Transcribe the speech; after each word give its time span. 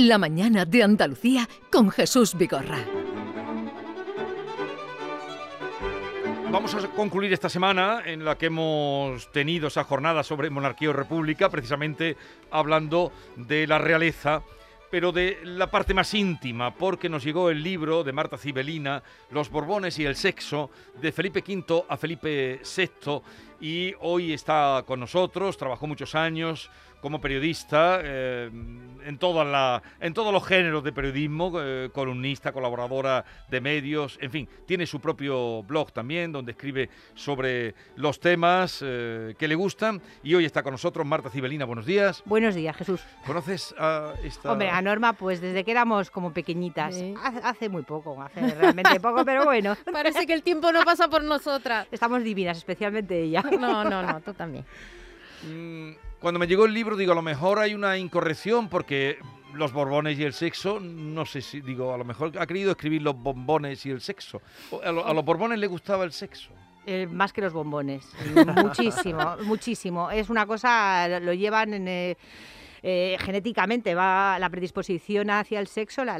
La 0.00 0.16
mañana 0.16 0.64
de 0.64 0.82
Andalucía 0.82 1.46
con 1.70 1.90
Jesús 1.90 2.34
Vigorra. 2.34 2.78
Vamos 6.50 6.74
a 6.74 6.88
concluir 6.88 7.30
esta 7.34 7.50
semana 7.50 8.00
en 8.06 8.24
la 8.24 8.38
que 8.38 8.46
hemos 8.46 9.30
tenido 9.30 9.68
esa 9.68 9.84
jornada 9.84 10.22
sobre 10.22 10.48
monarquía 10.48 10.88
o 10.88 10.94
república, 10.94 11.50
precisamente 11.50 12.16
hablando 12.50 13.12
de 13.36 13.66
la 13.66 13.76
realeza 13.76 14.42
pero 14.90 15.12
de 15.12 15.38
la 15.44 15.70
parte 15.70 15.94
más 15.94 16.12
íntima, 16.14 16.74
porque 16.74 17.08
nos 17.08 17.22
llegó 17.22 17.48
el 17.48 17.62
libro 17.62 18.02
de 18.02 18.12
Marta 18.12 18.36
Cibelina, 18.36 19.02
Los 19.30 19.48
Borbones 19.48 19.96
y 20.00 20.04
el 20.04 20.16
Sexo, 20.16 20.70
de 21.00 21.12
Felipe 21.12 21.44
V 21.46 21.84
a 21.88 21.96
Felipe 21.96 22.60
VI, 22.76 23.22
y 23.60 23.94
hoy 24.00 24.32
está 24.32 24.84
con 24.86 25.00
nosotros, 25.00 25.56
trabajó 25.56 25.86
muchos 25.86 26.14
años 26.14 26.70
como 27.00 27.20
periodista 27.20 28.00
eh, 28.02 28.50
en, 29.04 29.18
toda 29.18 29.44
la, 29.44 29.82
en 30.00 30.12
todos 30.14 30.32
los 30.32 30.46
géneros 30.46 30.84
de 30.84 30.92
periodismo, 30.92 31.52
eh, 31.60 31.90
columnista, 31.92 32.52
colaboradora 32.52 33.24
de 33.48 33.60
medios, 33.60 34.18
en 34.20 34.30
fin, 34.30 34.48
tiene 34.66 34.86
su 34.86 35.00
propio 35.00 35.62
blog 35.62 35.92
también 35.92 36.32
donde 36.32 36.52
escribe 36.52 36.90
sobre 37.14 37.74
los 37.96 38.20
temas 38.20 38.80
eh, 38.84 39.34
que 39.38 39.48
le 39.48 39.54
gustan 39.54 40.00
y 40.22 40.34
hoy 40.34 40.44
está 40.44 40.62
con 40.62 40.72
nosotros 40.72 41.06
Marta 41.06 41.30
Cibelina, 41.30 41.64
buenos 41.64 41.86
días. 41.86 42.22
Buenos 42.26 42.54
días, 42.54 42.76
Jesús. 42.76 43.02
¿Conoces 43.26 43.74
a 43.78 44.14
esta...? 44.22 44.52
Hombre, 44.52 44.68
a 44.68 44.82
Norma 44.82 45.14
pues 45.14 45.40
desde 45.40 45.64
que 45.64 45.70
éramos 45.70 46.10
como 46.10 46.32
pequeñitas, 46.32 47.02
hace, 47.42 47.68
muy 47.68 47.82
poco, 47.82 48.20
hace 48.22 48.54
realmente 48.54 49.00
poco, 49.00 49.24
pero 49.24 49.44
bueno. 49.44 49.76
Parece 49.92 50.26
que 50.26 50.34
el 50.34 50.42
tiempo 50.42 50.72
no 50.72 50.84
pasa 50.84 51.08
por 51.08 51.22
nosotras. 51.24 51.86
Estamos 51.90 52.22
divinas, 52.22 52.58
especialmente 52.58 53.22
ella. 53.22 53.42
No, 53.60 53.84
no, 53.84 54.02
no, 54.02 54.20
tú 54.20 54.32
también. 54.34 54.64
Mm, 55.42 55.92
cuando 56.20 56.38
me 56.38 56.46
llegó 56.46 56.66
el 56.66 56.74
libro, 56.74 56.96
digo, 56.96 57.12
a 57.12 57.14
lo 57.14 57.22
mejor 57.22 57.58
hay 57.58 57.74
una 57.74 57.96
incorrección 57.96 58.68
porque 58.68 59.18
los 59.54 59.72
borbones 59.72 60.18
y 60.18 60.24
el 60.24 60.32
sexo, 60.32 60.80
no 60.80 61.26
sé 61.26 61.40
si, 61.40 61.60
digo, 61.60 61.92
a 61.94 61.98
lo 61.98 62.04
mejor 62.04 62.32
ha 62.38 62.46
querido 62.46 62.72
escribir 62.72 63.02
los 63.02 63.16
bombones 63.16 63.84
y 63.86 63.90
el 63.90 64.00
sexo. 64.00 64.40
A, 64.84 64.92
los 64.92 65.24
borbones 65.24 65.58
le 65.58 65.66
gustaba 65.66 66.04
el 66.04 66.12
sexo. 66.12 66.50
Eh, 66.86 67.06
más 67.06 67.32
que 67.32 67.40
los 67.40 67.52
bombones, 67.52 68.04
muchísimo, 68.56 69.36
muchísimo. 69.44 70.10
Es 70.10 70.30
una 70.30 70.46
cosa, 70.46 71.20
lo 71.20 71.32
llevan 71.32 71.74
en... 71.74 71.88
Eh, 71.88 72.16
eh, 72.82 73.16
genéticamente 73.20 73.94
va 73.94 74.38
la 74.38 74.50
predisposición 74.50 75.30
hacia 75.30 75.60
el 75.60 75.66
sexo 75.66 76.04
la, 76.04 76.18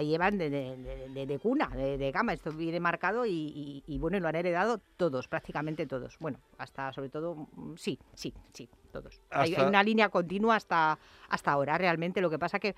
llevan 0.00 0.38
de, 0.38 1.38
cuna, 1.42 1.68
de, 1.68 2.12
cama. 2.12 2.32
Esto 2.32 2.52
viene 2.52 2.80
marcado 2.80 3.26
y, 3.26 3.82
y, 3.86 3.98
bueno, 3.98 4.18
lo 4.20 4.28
han 4.28 4.36
heredado 4.36 4.80
todos, 4.96 5.28
prácticamente 5.28 5.86
todos. 5.86 6.18
Bueno, 6.18 6.38
hasta 6.58 6.92
sobre 6.92 7.08
todo, 7.08 7.48
mm, 7.52 7.76
sí, 7.76 7.98
sí, 8.14 8.32
sí, 8.52 8.68
todos. 8.92 9.20
Hay, 9.30 9.54
una 9.54 9.82
línea 9.82 10.08
continua 10.08 10.56
hasta, 10.56 10.98
hasta 11.28 11.50
ahora, 11.50 11.76
realmente. 11.78 12.20
Lo 12.20 12.30
que 12.30 12.38
pasa 12.38 12.60
que, 12.60 12.76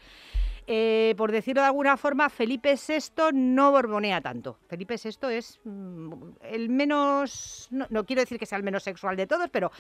eh, 0.67 1.15
por 1.19 1.31
decirlo 1.31 1.61
de 1.61 1.67
alguna 1.67 1.97
forma, 1.97 2.31
Felipe 2.31 2.75
VI 2.75 3.33
no 3.35 3.71
borbonea 3.71 4.21
tanto. 4.21 4.59
Felipe 4.67 4.97
VI 4.97 5.29
es 5.31 5.61
mm, 5.65 6.13
el 6.43 6.71
menos, 6.71 7.69
no, 7.71 8.05
quiero 8.05 8.23
decir 8.23 8.39
que 8.39 8.47
sea 8.47 8.57
el 8.57 8.65
menos 8.65 8.83
sexual 8.83 9.17
de 9.17 9.27
todos, 9.27 9.51
pero 9.51 9.71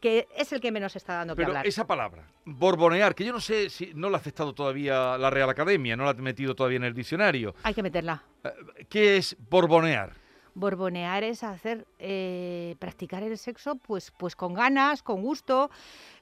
que 0.00 0.28
es 0.34 0.52
el 0.52 0.60
que 0.60 0.72
menos 0.72 0.96
está 0.96 1.16
dando 1.16 1.36
que 1.36 1.44
hablar. 1.44 1.66
Esa 1.66 1.86
palabra, 1.86 2.24
borbonear, 2.44 3.14
que 3.14 3.24
yo 3.24 3.32
no 3.32 3.40
sé 3.40 3.68
si 3.68 3.92
no 3.94 4.08
la 4.08 4.16
ha 4.16 4.20
aceptado 4.20 4.54
todavía 4.54 5.18
la 5.18 5.28
Real 5.28 5.50
Academia, 5.50 5.96
no 5.96 6.04
la 6.04 6.10
ha 6.10 6.14
metido 6.14 6.54
todavía 6.54 6.76
en 6.76 6.84
el 6.84 6.94
diccionario. 6.94 7.54
Hay 7.62 7.74
que 7.74 7.82
meterla. 7.82 8.22
Eh, 8.44 8.86
¿Qué 8.88 9.16
es 9.18 9.36
borbonear? 9.50 10.19
Borbonear 10.54 11.24
es 11.24 11.42
hacer 11.42 11.86
eh, 11.98 12.76
practicar 12.78 13.22
el 13.22 13.36
sexo 13.38 13.76
pues 13.76 14.10
pues 14.16 14.36
con 14.36 14.54
ganas 14.54 15.02
con 15.02 15.22
gusto 15.22 15.70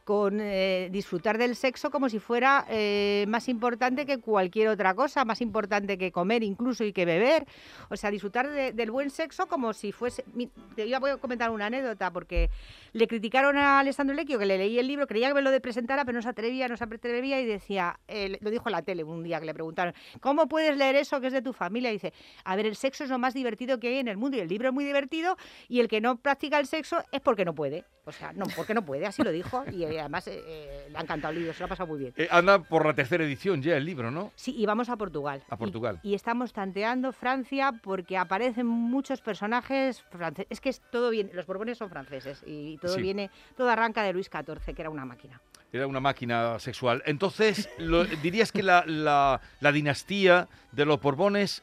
con 0.09 0.41
eh, 0.41 0.89
disfrutar 0.91 1.37
del 1.37 1.55
sexo 1.55 1.91
como 1.91 2.09
si 2.09 2.19
fuera 2.19 2.64
eh, 2.70 3.27
más 3.28 3.47
importante 3.47 4.06
que 4.06 4.17
cualquier 4.17 4.69
otra 4.69 4.95
cosa, 4.95 5.27
más 5.27 5.42
importante 5.42 5.98
que 5.98 6.11
comer 6.13 6.42
incluso 6.42 6.83
y 6.83 6.95
que 6.95 7.05
beber. 7.05 7.45
O 7.91 7.96
sea, 7.98 8.11
disfrutar 8.11 8.48
del 8.48 8.91
buen 8.91 9.11
sexo 9.11 9.48
como 9.48 9.74
si 9.74 9.92
fuese... 9.92 10.24
Te 10.74 10.98
voy 10.98 11.11
a 11.11 11.19
comentar 11.19 11.51
una 11.51 11.67
anécdota 11.67 12.11
porque 12.11 12.48
le 12.95 13.07
criticaron 13.07 13.58
a 13.58 13.80
Alessandro 13.80 14.17
Lecchio 14.17 14.39
que 14.39 14.46
le 14.46 14.57
leí 14.57 14.79
el 14.79 14.86
libro, 14.86 15.07
creía 15.07 15.29
que 15.29 15.35
me 15.35 15.42
lo 15.42 15.51
de 15.51 15.61
presentara, 15.61 16.07
pero 16.07 16.17
no 16.17 16.23
se 16.23 16.30
atrevía, 16.30 16.69
no 16.69 16.79
se 16.79 16.85
atrevía 16.85 17.39
y 17.42 17.45
decía, 17.45 18.01
lo 18.40 18.51
dijo 18.51 18.70
en 18.70 18.73
la 18.73 18.80
tele 18.80 19.05
un 19.05 19.23
día 19.23 19.39
que 19.40 19.45
le 19.45 19.52
preguntaron, 19.52 19.92
¿cómo 20.20 20.48
puedes 20.48 20.75
leer 20.79 20.96
eso 20.96 21.20
que 21.20 21.27
es 21.27 21.35
de 21.35 21.42
tu 21.42 21.52
familia? 21.52 21.90
Y 21.90 21.96
dice, 21.96 22.14
a 22.45 22.57
ver, 22.57 22.64
el 22.64 22.77
sexo 22.77 23.05
es 23.05 23.11
lo 23.11 23.19
más 23.19 23.35
divertido 23.35 23.79
que 23.79 23.89
hay 23.89 23.98
en 23.98 24.08
el 24.08 24.17
mundo 24.17 24.39
y 24.39 24.40
el 24.40 24.48
libro 24.48 24.69
es 24.69 24.75
muy 24.75 24.86
divertido 24.86 25.36
y 25.69 25.80
el 25.80 25.89
que 25.89 26.01
no 26.01 26.17
practica 26.17 26.58
el 26.58 26.67
sexo 26.67 27.05
es 27.13 27.20
porque 27.20 27.45
no 27.45 27.55
puede. 27.55 27.85
O 28.07 28.13
sea, 28.13 28.33
no, 28.33 28.46
porque 28.57 28.73
no 28.73 28.83
puede, 28.86 29.05
así 29.05 29.23
lo 29.23 29.30
dijo 29.30 29.64
y 29.70 29.85
además 30.01 30.27
eh, 30.29 30.42
eh, 30.47 30.89
le 30.91 30.98
ha 30.98 31.01
encantado 31.01 31.33
el 31.33 31.41
libro, 31.41 31.53
se 31.53 31.61
lo 31.61 31.67
ha 31.67 31.69
pasado 31.69 31.89
muy 31.89 31.98
bien. 31.98 32.14
Eh, 32.17 32.29
anda 32.31 32.59
por 32.59 32.86
la 32.86 32.95
tercera 32.95 33.25
edición 33.25 33.63
ya 33.63 33.77
el 33.77 33.85
libro, 33.85 34.11
¿no? 34.11 34.33
Sí, 34.35 34.55
y 34.57 34.67
vamos 34.67 34.89
a 34.89 34.97
Portugal. 34.97 35.42
A 35.48 35.57
Portugal. 35.57 36.01
Y, 36.03 36.14
estamos 36.14 36.53
tanteando 36.53 37.13
Francia 37.13 37.73
porque 37.83 38.17
aparecen 38.17 38.67
muchos 38.67 39.20
personajes 39.20 40.03
franceses. 40.11 40.47
Es 40.51 40.61
que 40.61 40.69
es 40.69 40.81
todo 40.91 41.11
bien, 41.11 41.31
los 41.33 41.47
Borbones 41.47 41.79
son 41.79 41.91
franceses 41.91 42.42
y 42.47 42.79
todo 42.79 42.97
viene, 42.97 43.31
todo 43.57 43.69
arranca 43.70 44.03
de 44.03 44.13
Luis 44.13 44.31
XIV, 44.31 44.75
que 44.75 44.83
era 44.83 44.91
una 44.91 45.05
máquina. 45.05 45.41
Era 45.73 45.87
una 45.87 46.01
máquina 46.01 46.58
sexual. 46.58 47.03
Entonces, 47.05 47.69
dirías 48.23 48.53
que 48.53 48.63
la, 48.63 48.85
la, 48.87 49.73
dinastía 49.73 50.48
de 50.73 50.85
los 50.87 51.01
Borbones 51.01 51.63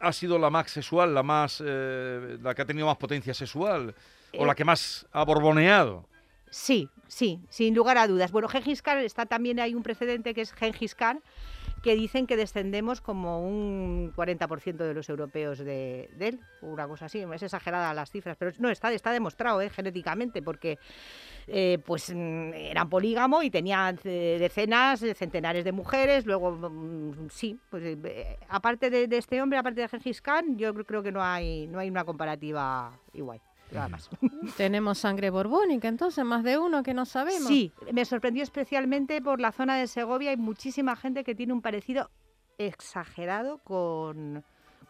ha 0.00 0.12
sido 0.12 0.38
la 0.38 0.50
más 0.50 0.70
sexual, 0.70 1.14
la 1.14 1.22
más, 1.22 1.60
la 1.60 2.54
que 2.54 2.62
ha 2.62 2.66
tenido 2.66 2.86
más 2.86 2.96
potencia 2.96 3.32
sexual 3.32 3.94
o 4.38 4.44
la 4.44 4.54
que 4.54 4.64
más 4.64 5.06
ha 5.12 5.24
borboneado. 5.24 6.06
Sí, 6.54 6.88
sí, 7.08 7.40
sin 7.48 7.74
lugar 7.74 7.98
a 7.98 8.06
dudas. 8.06 8.30
Bueno, 8.30 8.46
Gengis 8.46 8.80
Khan, 8.80 8.98
está 8.98 9.26
también 9.26 9.58
hay 9.58 9.74
un 9.74 9.82
precedente 9.82 10.34
que 10.34 10.42
es 10.42 10.52
Gengis 10.52 10.94
Khan, 10.94 11.20
que 11.82 11.96
dicen 11.96 12.28
que 12.28 12.36
descendemos 12.36 13.00
como 13.00 13.44
un 13.44 14.12
40% 14.14 14.76
de 14.76 14.94
los 14.94 15.08
europeos 15.08 15.58
de, 15.58 16.08
él, 16.20 16.38
una 16.62 16.86
cosa 16.86 17.06
así, 17.06 17.18
es 17.18 17.42
exagerada 17.42 17.92
las 17.92 18.12
cifras, 18.12 18.36
pero 18.38 18.52
no, 18.60 18.70
está, 18.70 18.92
está 18.92 19.10
demostrado 19.10 19.60
¿eh? 19.62 19.68
genéticamente, 19.68 20.42
porque 20.42 20.78
eh, 21.48 21.80
pues 21.84 22.14
mm, 22.14 22.52
eran 22.54 22.88
polígamo 22.88 23.42
y 23.42 23.50
tenían 23.50 23.98
eh, 24.04 24.36
decenas, 24.38 25.00
centenares 25.00 25.64
de 25.64 25.72
mujeres, 25.72 26.24
luego 26.24 26.52
mm, 26.52 27.30
sí, 27.30 27.58
pues 27.68 27.98
aparte 28.48 28.90
de, 28.90 29.08
de, 29.08 29.18
este 29.18 29.42
hombre, 29.42 29.58
aparte 29.58 29.80
de 29.80 29.88
Gengis 29.88 30.22
Khan, 30.22 30.56
yo 30.56 30.72
creo 30.72 31.02
que 31.02 31.10
no 31.10 31.20
hay, 31.20 31.66
no 31.66 31.80
hay 31.80 31.90
una 31.90 32.04
comparativa 32.04 32.92
igual. 33.12 33.40
Tenemos 34.56 34.98
sangre 34.98 35.30
borbónica, 35.30 35.88
entonces, 35.88 36.24
más 36.24 36.44
de 36.44 36.58
uno 36.58 36.82
que 36.82 36.94
no 36.94 37.04
sabemos. 37.04 37.48
Sí, 37.48 37.72
me 37.92 38.04
sorprendió 38.04 38.42
especialmente 38.42 39.20
por 39.20 39.40
la 39.40 39.52
zona 39.52 39.76
de 39.76 39.86
Segovia. 39.86 40.30
Hay 40.30 40.36
muchísima 40.36 40.96
gente 40.96 41.24
que 41.24 41.34
tiene 41.34 41.52
un 41.52 41.62
parecido 41.62 42.10
exagerado 42.58 43.58
con, 43.58 44.44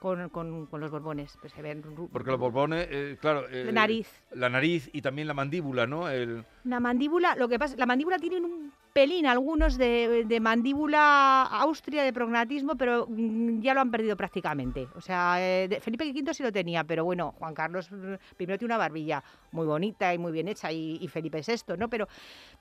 con, 0.04 0.68
los 0.80 0.90
borbones. 0.90 1.36
Pues 1.40 1.52
se 1.52 1.62
ven 1.62 1.82
Porque 2.12 2.30
los 2.30 2.38
borbones, 2.38 2.86
eh, 2.90 3.16
claro. 3.20 3.46
la 3.50 3.72
nariz. 3.72 4.08
La 4.32 4.50
nariz 4.50 4.90
y 4.92 5.00
también 5.00 5.26
la 5.26 5.34
mandíbula, 5.34 5.86
¿no? 5.86 6.08
El... 6.10 6.44
La 6.64 6.78
mandíbula, 6.78 7.34
lo 7.36 7.48
que 7.48 7.58
pasa, 7.58 7.74
la 7.78 7.86
mandíbula 7.86 8.18
tiene 8.18 8.36
un 8.40 8.72
pelín 8.92 9.26
algunos 9.26 9.78
de, 9.78 10.38
mandíbula 10.40 11.42
austria, 11.44 12.04
de 12.04 12.12
prognatismo, 12.12 12.76
pero 12.76 13.06
mm, 13.08 13.60
ya 13.60 13.74
lo 13.74 13.80
han 13.80 13.90
perdido 13.90 14.16
prácticamente. 14.16 14.88
O 14.94 15.00
sea, 15.00 15.36
eh, 15.40 15.80
Felipe 15.80 16.04
V 16.04 16.34
sí 16.34 16.42
lo 16.42 16.52
tenía, 16.52 16.84
pero 16.84 17.04
bueno, 17.04 17.34
Juan 17.38 17.54
Carlos 17.54 17.90
mm, 17.90 18.14
primero 18.36 18.58
tiene 18.58 18.74
una 18.74 18.78
barbilla 18.78 19.24
muy 19.52 19.66
bonita 19.66 20.12
y 20.12 20.18
muy 20.18 20.32
bien 20.32 20.48
hecha 20.48 20.70
y, 20.70 21.08
Felipe 21.08 21.40
VI, 21.46 21.76
¿no? 21.78 21.88
Pero, 21.88 22.08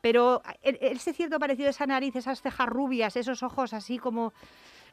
pero 0.02 0.42
ese 0.62 1.14
cierto 1.14 1.40
parecido 1.40 1.70
esa 1.70 1.86
nariz, 1.86 2.16
esas 2.16 2.42
cejas 2.42 2.68
rubias, 2.68 3.16
esos 3.16 3.44
ojos 3.44 3.74
así 3.74 3.98
como 3.98 4.34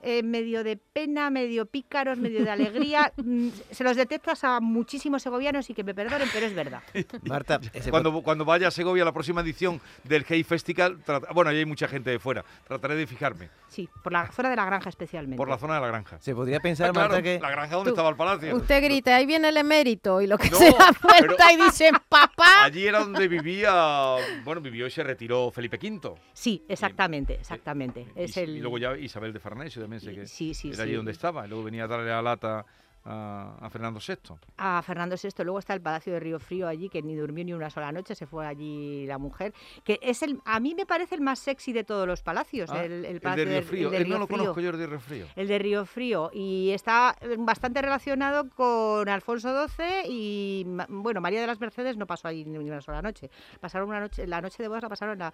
eh, 0.02 0.22
medio 0.22 0.64
de 0.64 0.76
pena, 0.76 1.30
medio 1.30 1.66
pícaros, 1.66 2.18
medio 2.18 2.44
de 2.44 2.50
alegría. 2.50 3.12
Mm, 3.20 3.50
se 3.70 3.84
los 3.84 3.96
detectas 3.96 4.44
a 4.44 4.60
muchísimos 4.60 5.22
segovianos 5.22 5.68
y 5.68 5.74
que 5.74 5.84
me 5.84 5.94
perdonen, 5.94 6.28
pero 6.32 6.46
es 6.46 6.54
verdad. 6.54 6.82
Marta, 7.22 7.60
cuando, 7.90 8.22
cuando 8.22 8.44
vaya 8.44 8.68
a 8.68 8.70
Segovia 8.70 9.04
la 9.04 9.12
próxima 9.12 9.42
edición 9.42 9.80
del 10.04 10.24
Hey 10.26 10.42
Festival, 10.42 10.98
bueno, 11.34 11.50
ahí 11.50 11.58
hay 11.58 11.66
mucha 11.66 11.86
gente 11.86 12.10
de 12.10 12.18
fuera, 12.18 12.44
trataré 12.66 12.94
de 12.94 13.06
fijarme. 13.06 13.50
Sí, 13.68 13.88
por 14.02 14.12
la 14.12 14.30
zona 14.32 14.50
de 14.50 14.56
la 14.56 14.64
granja 14.64 14.88
especialmente. 14.88 15.36
Por 15.36 15.48
la 15.48 15.58
zona 15.58 15.74
de 15.74 15.80
la 15.80 15.86
granja. 15.88 16.18
Se 16.20 16.34
podría 16.34 16.60
pensar, 16.60 16.90
ah, 16.90 16.92
Marta, 16.92 17.22
que... 17.22 17.38
La 17.38 17.50
granja 17.50 17.76
donde 17.76 17.90
estaba 17.90 18.08
el 18.08 18.16
palacio. 18.16 18.56
Usted 18.56 18.82
grita, 18.82 19.16
ahí 19.16 19.26
viene 19.26 19.50
el 19.50 19.56
emérito 19.56 20.20
y 20.20 20.26
lo 20.26 20.38
que 20.38 20.48
se 20.48 20.70
da 20.70 20.92
vuelta 21.02 21.52
y 21.52 21.56
dicen, 21.56 21.94
papá. 22.08 22.64
Allí 22.64 22.86
era 22.86 23.00
donde 23.00 23.28
vivía, 23.28 24.16
bueno, 24.44 24.60
vivió 24.60 24.86
y 24.86 24.90
se 24.90 25.02
retiró 25.02 25.50
Felipe 25.50 25.78
V. 25.80 26.14
Sí, 26.32 26.64
exactamente, 26.68 27.34
exactamente. 27.34 28.06
Y, 28.16 28.22
es 28.22 28.36
el... 28.38 28.56
y 28.56 28.60
luego 28.60 28.78
ya 28.78 28.96
Isabel 28.96 29.32
de 29.32 29.40
Farnesio 29.40 29.82
sí, 30.26 30.54
sí, 30.54 30.70
era 30.72 30.84
allí 30.84 30.94
donde 30.94 31.12
estaba. 31.12 31.46
Y 31.46 31.48
luego 31.48 31.64
venía 31.64 31.84
a 31.84 31.88
darle 31.88 32.10
la 32.10 32.22
lata 32.22 32.64
a, 33.02 33.56
a 33.62 33.70
Fernando 33.70 33.98
VI. 34.06 34.34
a 34.58 34.82
Fernando 34.82 35.16
VI. 35.16 35.42
Luego 35.42 35.58
está 35.58 35.72
el 35.72 35.80
Palacio 35.80 36.12
de 36.12 36.20
Río 36.20 36.38
Frío 36.38 36.68
allí, 36.68 36.90
que 36.90 37.00
ni 37.00 37.14
durmió 37.16 37.42
ni 37.46 37.54
una 37.54 37.70
sola 37.70 37.90
noche, 37.92 38.14
se 38.14 38.26
fue 38.26 38.46
allí 38.46 39.06
la 39.06 39.16
mujer. 39.16 39.54
Que 39.84 39.98
es 40.02 40.22
el, 40.22 40.38
a 40.44 40.60
mí 40.60 40.74
me 40.74 40.84
parece 40.84 41.14
el 41.14 41.22
más 41.22 41.38
sexy 41.38 41.72
de 41.72 41.82
todos 41.82 42.06
los 42.06 42.20
palacios, 42.22 42.68
Ah, 42.70 42.84
el, 42.84 42.92
el 42.92 43.04
el 43.06 43.20
Palacio 43.22 43.46
de 43.46 43.60
Río 43.62 43.66
Frío. 43.68 43.86
el 43.86 43.92
de 43.92 44.04
Río 44.04 44.12
no 44.12 44.18
lo 44.18 44.26
Frío. 44.26 44.38
conozco 44.38 44.60
yo 44.60 44.68
el 44.70 44.78
de 44.78 44.86
Río 44.86 45.00
Frío. 45.00 45.26
El 45.34 45.48
de 45.48 45.58
Río 45.58 45.86
Frío. 45.86 46.30
Y 46.34 46.70
está 46.72 47.16
eh, 47.22 47.36
bastante 47.38 47.80
relacionado 47.80 48.50
con 48.50 49.08
Alfonso 49.08 49.66
XII 49.68 50.02
y, 50.06 50.66
bueno, 50.90 51.22
María 51.22 51.40
de 51.40 51.46
las 51.46 51.58
Mercedes 51.58 51.96
no 51.96 52.06
pasó 52.06 52.28
allí 52.28 52.44
ni 52.44 52.58
una 52.58 52.82
sola 52.82 53.00
noche. 53.00 53.30
Pasaron 53.60 53.88
una 53.88 54.00
noche, 54.00 54.26
la 54.26 54.42
noche 54.42 54.62
de 54.62 54.68
bodas 54.68 54.82
la 54.82 54.88
pasaron 54.90 55.18
la... 55.18 55.32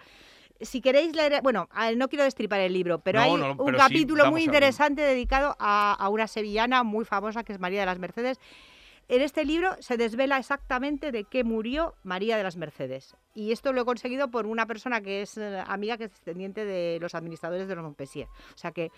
Si 0.60 0.80
queréis 0.80 1.14
leer, 1.14 1.40
bueno, 1.42 1.68
no 1.96 2.08
quiero 2.08 2.24
destripar 2.24 2.60
el 2.60 2.72
libro, 2.72 2.98
pero 3.00 3.18
No, 3.20 3.24
hay 3.24 3.36
no, 3.36 3.50
un 3.52 3.66
pero 3.66 3.78
capítulo 3.78 4.30
muy 4.30 4.42
a- 4.42 4.44
interesante 4.44 5.02
dedicado 5.02 5.54
a, 5.58 5.92
a 5.94 6.08
una 6.08 6.26
sevillana 6.26 6.82
muy 6.82 7.04
famosa 7.04 7.44
que 7.44 7.52
es 7.52 7.60
María 7.60 7.80
de 7.80 7.86
las 7.86 7.98
Mercedes. 7.98 8.38
En 9.08 9.22
este 9.22 9.44
libro 9.44 9.70
se 9.78 9.96
desvela 9.96 10.36
exactamente 10.36 11.12
de 11.12 11.22
qué 11.24 11.44
murió 11.44 11.94
María 12.02 12.36
de 12.36 12.42
las 12.42 12.56
Mercedes. 12.56 13.14
Y 13.34 13.52
esto 13.52 13.72
lo 13.72 13.82
he 13.82 13.84
conseguido 13.84 14.30
por 14.32 14.46
una 14.46 14.66
persona 14.66 15.00
que 15.00 15.22
es 15.22 15.36
eh, 15.38 15.62
amiga, 15.66 15.96
que 15.96 16.04
es 16.04 16.10
descendiente 16.10 16.64
de 16.64 16.98
los 17.00 17.14
administradores 17.14 17.68
de 17.68 17.74
los 17.76 17.84
Montpensier. 17.84 18.26
O 18.26 18.58
sea 18.58 18.72
que 18.72 18.90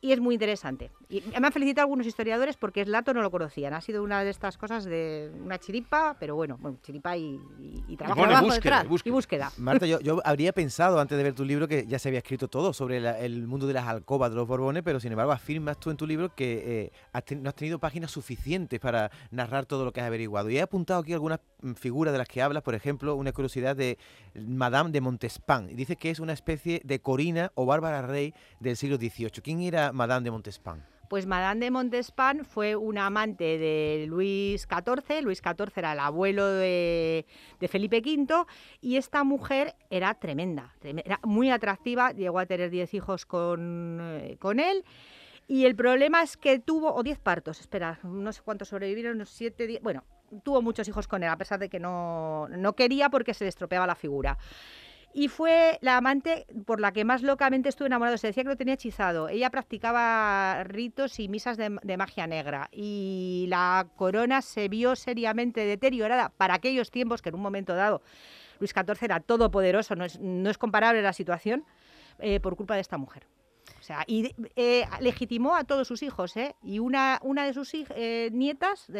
y 0.00 0.12
es 0.12 0.20
muy 0.20 0.34
interesante. 0.34 0.90
Y 1.08 1.22
me 1.38 1.46
han 1.46 1.52
felicitado 1.52 1.84
algunos 1.84 2.06
historiadores 2.06 2.56
porque 2.56 2.82
el 2.82 2.92
dato 2.92 3.14
no 3.14 3.22
lo 3.22 3.30
conocían. 3.30 3.72
Ha 3.74 3.80
sido 3.80 4.02
una 4.02 4.22
de 4.22 4.30
estas 4.30 4.58
cosas 4.58 4.84
de 4.84 5.32
una 5.42 5.58
chiripa, 5.58 6.16
pero 6.20 6.34
bueno, 6.34 6.58
bueno 6.60 6.78
chiripa 6.82 7.16
y, 7.16 7.40
y- 7.88 7.96
trabajo. 7.96 8.20
trabajo 8.22 8.44
búsqueda, 8.46 8.60
detrás. 8.62 8.84
Y 8.84 8.88
búsqueda. 8.88 9.14
búsqueda. 9.14 9.52
Marta, 9.58 9.86
yo, 9.86 10.00
yo 10.00 10.20
habría 10.24 10.52
pensado 10.52 11.00
antes 11.00 11.16
de 11.16 11.24
ver 11.24 11.34
tu 11.34 11.44
libro 11.44 11.68
que 11.68 11.86
ya 11.86 11.98
se 11.98 12.08
había 12.08 12.18
escrito 12.18 12.48
todo 12.48 12.72
sobre 12.72 13.00
la- 13.00 13.18
el 13.18 13.46
mundo 13.46 13.66
de 13.66 13.72
las 13.74 13.86
alcobas 13.86 14.30
de 14.30 14.36
los 14.36 14.46
Borbones, 14.46 14.82
pero 14.82 15.00
sin 15.00 15.12
embargo 15.12 15.32
afirmas 15.32 15.78
tú 15.78 15.90
en 15.90 15.96
tu 15.96 16.06
libro 16.06 16.34
que 16.34 16.82
eh, 16.84 16.92
has 17.12 17.24
ten- 17.24 17.42
no 17.42 17.48
has 17.48 17.54
tenido 17.54 17.78
páginas 17.78 18.10
suficientes 18.10 18.78
para 18.80 19.10
narrar 19.30 19.64
todo 19.66 19.84
lo 19.84 19.92
que 19.92 20.00
has 20.00 20.06
averiguado. 20.06 20.50
Y 20.50 20.58
he 20.58 20.62
apuntado 20.62 21.00
aquí 21.00 21.12
algunas 21.14 21.40
mm, 21.62 21.72
figuras 21.74 22.12
de 22.12 22.18
las 22.18 22.28
que 22.28 22.42
hablas, 22.42 22.62
por 22.62 22.74
ejemplo, 22.74 23.14
una 23.14 23.32
curiosidad 23.32 23.74
de 23.76 23.96
Madame 24.34 24.90
de 24.90 25.00
Montespan. 25.00 25.70
Y 25.70 25.74
dice 25.74 25.96
que 25.96 26.10
es 26.10 26.18
una 26.20 26.32
especie 26.32 26.80
de 26.84 26.98
Corina 27.00 27.52
o 27.54 27.64
Bárbara 27.66 28.02
Rey 28.02 28.34
del 28.60 28.76
siglo 28.76 28.96
XVIII. 28.96 29.30
¿Quién 29.42 29.60
era 29.60 29.92
Madame 29.94 30.24
de 30.24 30.30
Montespan? 30.30 30.84
Pues 31.08 31.26
Madame 31.26 31.66
de 31.66 31.70
Montespan 31.70 32.44
fue 32.44 32.76
una 32.76 33.06
amante 33.06 33.58
de 33.58 34.06
Luis 34.08 34.66
XIV. 34.66 35.22
Luis 35.22 35.40
XIV 35.40 35.70
era 35.76 35.92
el 35.92 36.00
abuelo 36.00 36.46
de, 36.46 37.26
Felipe 37.68 37.98
V 38.04 38.44
y 38.80 38.96
esta 38.96 39.22
mujer 39.22 39.74
era 39.90 40.14
tremenda, 40.14 40.74
trem- 40.82 41.02
era 41.04 41.20
muy 41.22 41.50
atractiva, 41.50 42.12
llegó 42.12 42.38
a 42.38 42.46
tener 42.46 42.70
10 42.70 42.94
hijos 42.94 43.26
con, 43.26 43.98
eh, 44.00 44.36
con 44.40 44.60
él. 44.60 44.84
Y 45.46 45.66
el 45.66 45.76
problema 45.76 46.22
es 46.22 46.36
que 46.38 46.58
tuvo, 46.58 46.94
o 46.94 47.02
10 47.02 47.18
partos, 47.18 47.60
espera, 47.60 47.98
no 48.02 48.32
sé 48.32 48.40
cuántos 48.42 48.68
sobrevivieron, 48.68 49.24
7, 49.26 49.66
10, 49.66 49.82
bueno, 49.82 50.02
tuvo 50.42 50.62
muchos 50.62 50.88
hijos 50.88 51.06
con 51.06 51.22
él, 51.22 51.28
a 51.28 51.36
pesar 51.36 51.58
de 51.58 51.68
que 51.68 51.78
no, 51.78 52.48
no 52.48 52.72
quería 52.74 53.10
porque 53.10 53.34
se 53.34 53.44
le 53.44 53.50
estropeaba 53.50 53.86
la 53.86 53.94
figura. 53.94 54.38
Y 55.16 55.28
fue 55.28 55.78
la 55.80 55.96
amante 55.96 56.44
por 56.66 56.80
la 56.80 56.90
que 56.92 57.04
más 57.04 57.22
locamente 57.22 57.68
estuve 57.68 57.86
enamorado. 57.86 58.18
Se 58.18 58.26
decía 58.26 58.42
que 58.42 58.48
lo 58.48 58.56
tenía 58.56 58.74
hechizado. 58.74 59.28
Ella 59.28 59.48
practicaba 59.48 60.64
ritos 60.64 61.20
y 61.20 61.28
misas 61.28 61.56
de, 61.56 61.96
magia 61.96 62.26
negra. 62.26 62.68
Y 62.72 63.46
la 63.48 63.86
corona 63.94 64.42
se 64.42 64.68
vio 64.68 64.96
seriamente 64.96 65.64
deteriorada 65.66 66.30
para 66.30 66.54
aquellos 66.54 66.90
tiempos 66.90 67.22
que 67.22 67.28
en 67.28 67.36
un 67.36 67.42
momento 67.42 67.76
dado 67.76 68.02
Luis 68.58 68.72
XIV 68.72 69.04
era 69.04 69.20
todopoderoso, 69.20 69.94
no 69.94 70.04
es, 70.04 70.18
no 70.18 70.50
es 70.50 70.58
comparable 70.58 71.00
la 71.00 71.12
situación, 71.12 71.64
eh, 72.18 72.40
por 72.40 72.56
culpa 72.56 72.74
de 72.74 72.80
esta 72.80 72.98
mujer. 72.98 73.24
O 73.78 73.82
sea, 73.82 74.02
y 74.08 74.34
eh, 74.56 74.84
legitimó 75.00 75.54
a 75.54 75.62
todos 75.62 75.86
sus 75.86 76.02
hijos, 76.02 76.36
¿eh? 76.36 76.56
Y 76.62 76.80
una, 76.80 77.20
de 77.22 77.54
sus 77.54 77.70
eh, 77.74 78.30
nietas, 78.32 78.90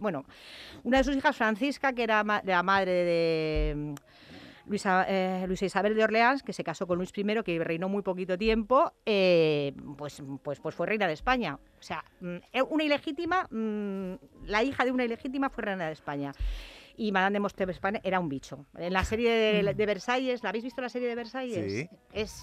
bueno, 0.00 0.24
una 0.82 0.98
de 0.98 1.04
sus 1.04 1.16
hijas, 1.16 1.36
Francisca, 1.36 1.92
que 1.92 2.02
era 2.02 2.24
la 2.44 2.62
madre 2.62 2.92
de 2.92 3.94
Luisa, 4.66 5.06
eh, 5.08 5.44
Luisa 5.46 5.64
Isabel 5.64 5.94
de 5.94 6.04
Orleans, 6.04 6.42
que 6.42 6.52
se 6.52 6.64
casó 6.64 6.86
con 6.86 6.98
Luis 6.98 7.12
I, 7.16 7.42
que 7.44 7.62
reinó 7.62 7.88
muy 7.88 8.02
poquito 8.02 8.36
tiempo, 8.36 8.92
eh, 9.04 9.72
pues, 9.96 10.22
pues, 10.42 10.60
pues 10.60 10.74
fue 10.74 10.86
reina 10.86 11.06
de 11.06 11.12
España. 11.12 11.54
O 11.54 11.82
sea, 11.82 12.04
mm, 12.20 12.36
eh, 12.52 12.62
una 12.62 12.84
ilegítima, 12.84 13.46
mm, 13.50 14.14
la 14.46 14.62
hija 14.62 14.84
de 14.84 14.90
una 14.90 15.04
ilegítima 15.04 15.50
fue 15.50 15.64
reina 15.64 15.86
de 15.86 15.92
España. 15.92 16.32
Y 16.98 17.12
Madame 17.12 17.34
de 17.34 17.40
Montespan 17.40 18.00
era 18.02 18.18
un 18.18 18.28
bicho. 18.28 18.64
En 18.78 18.92
la 18.92 19.04
serie 19.04 19.30
de, 19.30 19.74
de 19.74 19.86
Versalles, 19.86 20.42
¿la 20.42 20.48
habéis 20.48 20.64
visto 20.64 20.80
la 20.80 20.88
serie 20.88 21.08
de 21.08 21.14
Versalles? 21.14 21.72
Sí. 21.72 21.88
Es, 22.12 22.42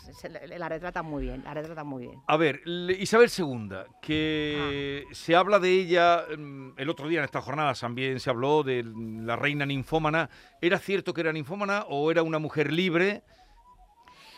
la- 0.58 0.70
retrata 0.70 1.02
muy 1.02 1.24
bien, 1.24 1.44
la 1.44 1.54
retrata 1.56 1.84
muy 1.84 2.04
bien. 2.08 2.22
A 2.28 2.38
ver, 2.38 2.62
Isabel 3.00 3.32
II, 3.36 3.70
que 4.02 5.04
Ah. 5.10 5.10
se 5.14 5.36
habla 5.36 5.58
de 5.58 5.72
ella, 5.72 6.26
mm, 6.38 6.74
el 6.78 6.90
otro 6.90 7.08
día 7.08 7.20
en 7.20 7.26
estas 7.26 7.44
jornadas 7.44 7.80
también 7.80 8.20
se 8.20 8.30
habló 8.30 8.62
de 8.64 8.84
la 8.86 9.36
reina 9.36 9.66
ninfómana. 9.66 10.30
¿Era 10.62 10.78
cierto 10.78 11.14
que 11.14 11.22
era 11.22 11.34
ninfómana 11.34 11.86
o 11.90 12.12
era 12.12 12.22
una 12.22 12.38
mujer 12.38 12.72
libre 12.72 13.24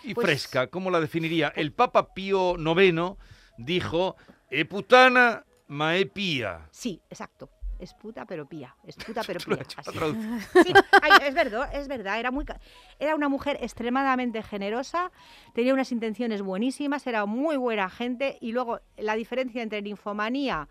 y 0.03 0.13
Pues- 0.13 0.25
fresca? 0.27 0.67
¿Cómo 0.67 0.91
la 0.91 1.01
definiría? 1.01 1.51
El 1.55 1.73
Papa 1.73 2.13
Pío 2.13 2.55
IX 2.57 3.17
dijo, 3.57 4.15
e 4.49 4.63
putana 4.63 5.43
ma 5.67 5.97
e 5.97 6.05
pía. 6.05 6.67
Sí, 6.71 7.01
exacto. 7.09 7.49
Es 7.79 7.93
puta 7.93 8.25
pero 8.25 8.45
pía. 8.45 8.75
Es 8.85 8.95
puta 8.95 9.21
pero 9.27 9.39
pía. 9.39 9.57
Sí, 10.63 10.73
ay, 11.01 11.11
es 11.27 11.33
verdad, 11.33 11.69
es 11.73 11.87
verdad. 11.87 12.19
Era, 12.19 12.31
muy, 12.31 12.45
era 12.99 13.15
una 13.15 13.29
mujer 13.29 13.57
extremadamente 13.61 14.41
generosa, 14.43 15.11
tenía 15.53 15.73
unas 15.73 15.91
intenciones 15.91 16.41
buenísimas, 16.41 17.05
era 17.07 17.25
muy 17.25 17.57
buena 17.57 17.89
gente 17.89 18.37
y 18.41 18.51
luego 18.51 18.79
la 18.97 19.15
diferencia 19.15 19.61
entre 19.61 19.81
ninfomanía 19.81 20.67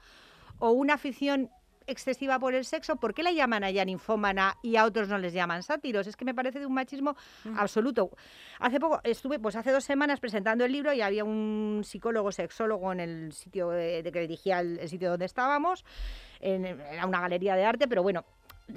o 0.58 0.70
una 0.70 0.94
afición 0.94 1.50
excesiva 1.86 2.38
por 2.38 2.54
el 2.54 2.64
sexo, 2.64 2.96
¿por 2.96 3.12
qué 3.14 3.22
la 3.22 3.32
llaman 3.32 3.64
a 3.64 3.68
ella 3.68 3.84
ninfómana 3.84 4.56
y 4.62 4.76
a 4.76 4.84
otros 4.84 5.08
no 5.08 5.18
les 5.18 5.32
llaman 5.32 5.62
sátiros? 5.62 6.06
Es 6.06 6.16
que 6.16 6.24
me 6.24 6.34
parece 6.34 6.58
de 6.60 6.66
un 6.66 6.74
machismo 6.74 7.16
absoluto. 7.56 8.10
Hace 8.58 8.80
poco 8.80 9.00
estuve, 9.04 9.38
pues 9.38 9.56
hace 9.56 9.70
dos 9.72 9.84
semanas 9.84 10.20
presentando 10.20 10.64
el 10.64 10.72
libro 10.72 10.92
y 10.92 11.00
había 11.02 11.24
un 11.24 11.82
psicólogo 11.84 12.32
sexólogo 12.32 12.92
en 12.92 13.00
el 13.00 13.32
sitio 13.32 13.70
de, 13.70 14.02
de 14.02 14.12
que 14.12 14.20
dirigía 14.20 14.60
el, 14.60 14.78
el 14.78 14.88
sitio 14.88 15.10
donde 15.10 15.26
estábamos, 15.26 15.84
en, 16.40 16.64
era 16.64 17.06
una 17.06 17.20
galería 17.20 17.56
de 17.56 17.64
arte, 17.64 17.88
pero 17.88 18.02
bueno, 18.02 18.24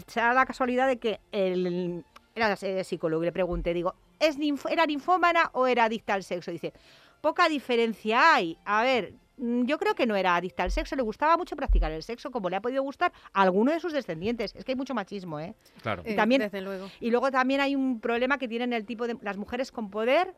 se 0.07 0.19
da 0.19 0.33
la 0.33 0.45
casualidad 0.45 0.87
de 0.87 0.97
que 0.97 1.19
el, 1.31 2.03
era 2.35 2.53
eh, 2.61 2.83
psicólogo 2.83 3.23
y 3.23 3.27
le 3.27 3.31
pregunté, 3.31 3.73
digo, 3.73 3.95
¿es 4.19 4.37
ninf- 4.37 4.69
¿era 4.69 4.85
ninfómana 4.85 5.49
o 5.53 5.65
era 5.67 5.85
adicta 5.85 6.13
al 6.13 6.23
sexo? 6.23 6.51
Dice, 6.51 6.73
poca 7.21 7.47
diferencia 7.49 8.35
hay. 8.35 8.57
A 8.65 8.83
ver, 8.83 9.13
mm, 9.13 9.17
yo 9.37 9.77
creo 9.77 9.93
que 9.95 10.05
no 10.07 10.15
era 10.15 10.35
adicta 10.35 10.63
al 10.63 10.71
sexo, 10.71 10.95
le 10.95 11.03
gustaba 11.03 11.37
mucho 11.37 11.55
practicar 11.55 11.91
el 11.91 12.01
sexo, 12.03 12.31
como 12.31 12.49
le 12.49 12.55
ha 12.55 12.61
podido 12.61 12.81
gustar 12.83 13.13
a 13.33 13.41
alguno 13.43 13.71
de 13.71 13.79
sus 13.79 13.93
descendientes. 13.93 14.55
Es 14.55 14.65
que 14.65 14.71
hay 14.71 14.75
mucho 14.75 14.93
machismo, 14.95 15.39
¿eh? 15.39 15.53
Claro. 15.81 16.01
Eh, 16.05 16.15
también- 16.15 16.41
Desde 16.41 16.61
luego. 16.61 16.89
Y 16.99 17.11
luego 17.11 17.29
también 17.31 17.61
hay 17.61 17.75
un 17.75 17.99
problema 17.99 18.37
que 18.39 18.47
tienen 18.47 18.73
el 18.73 18.85
tipo 18.85 19.05
de 19.07 19.15
las 19.21 19.37
mujeres 19.37 19.71
con 19.71 19.89
poder. 19.89 20.33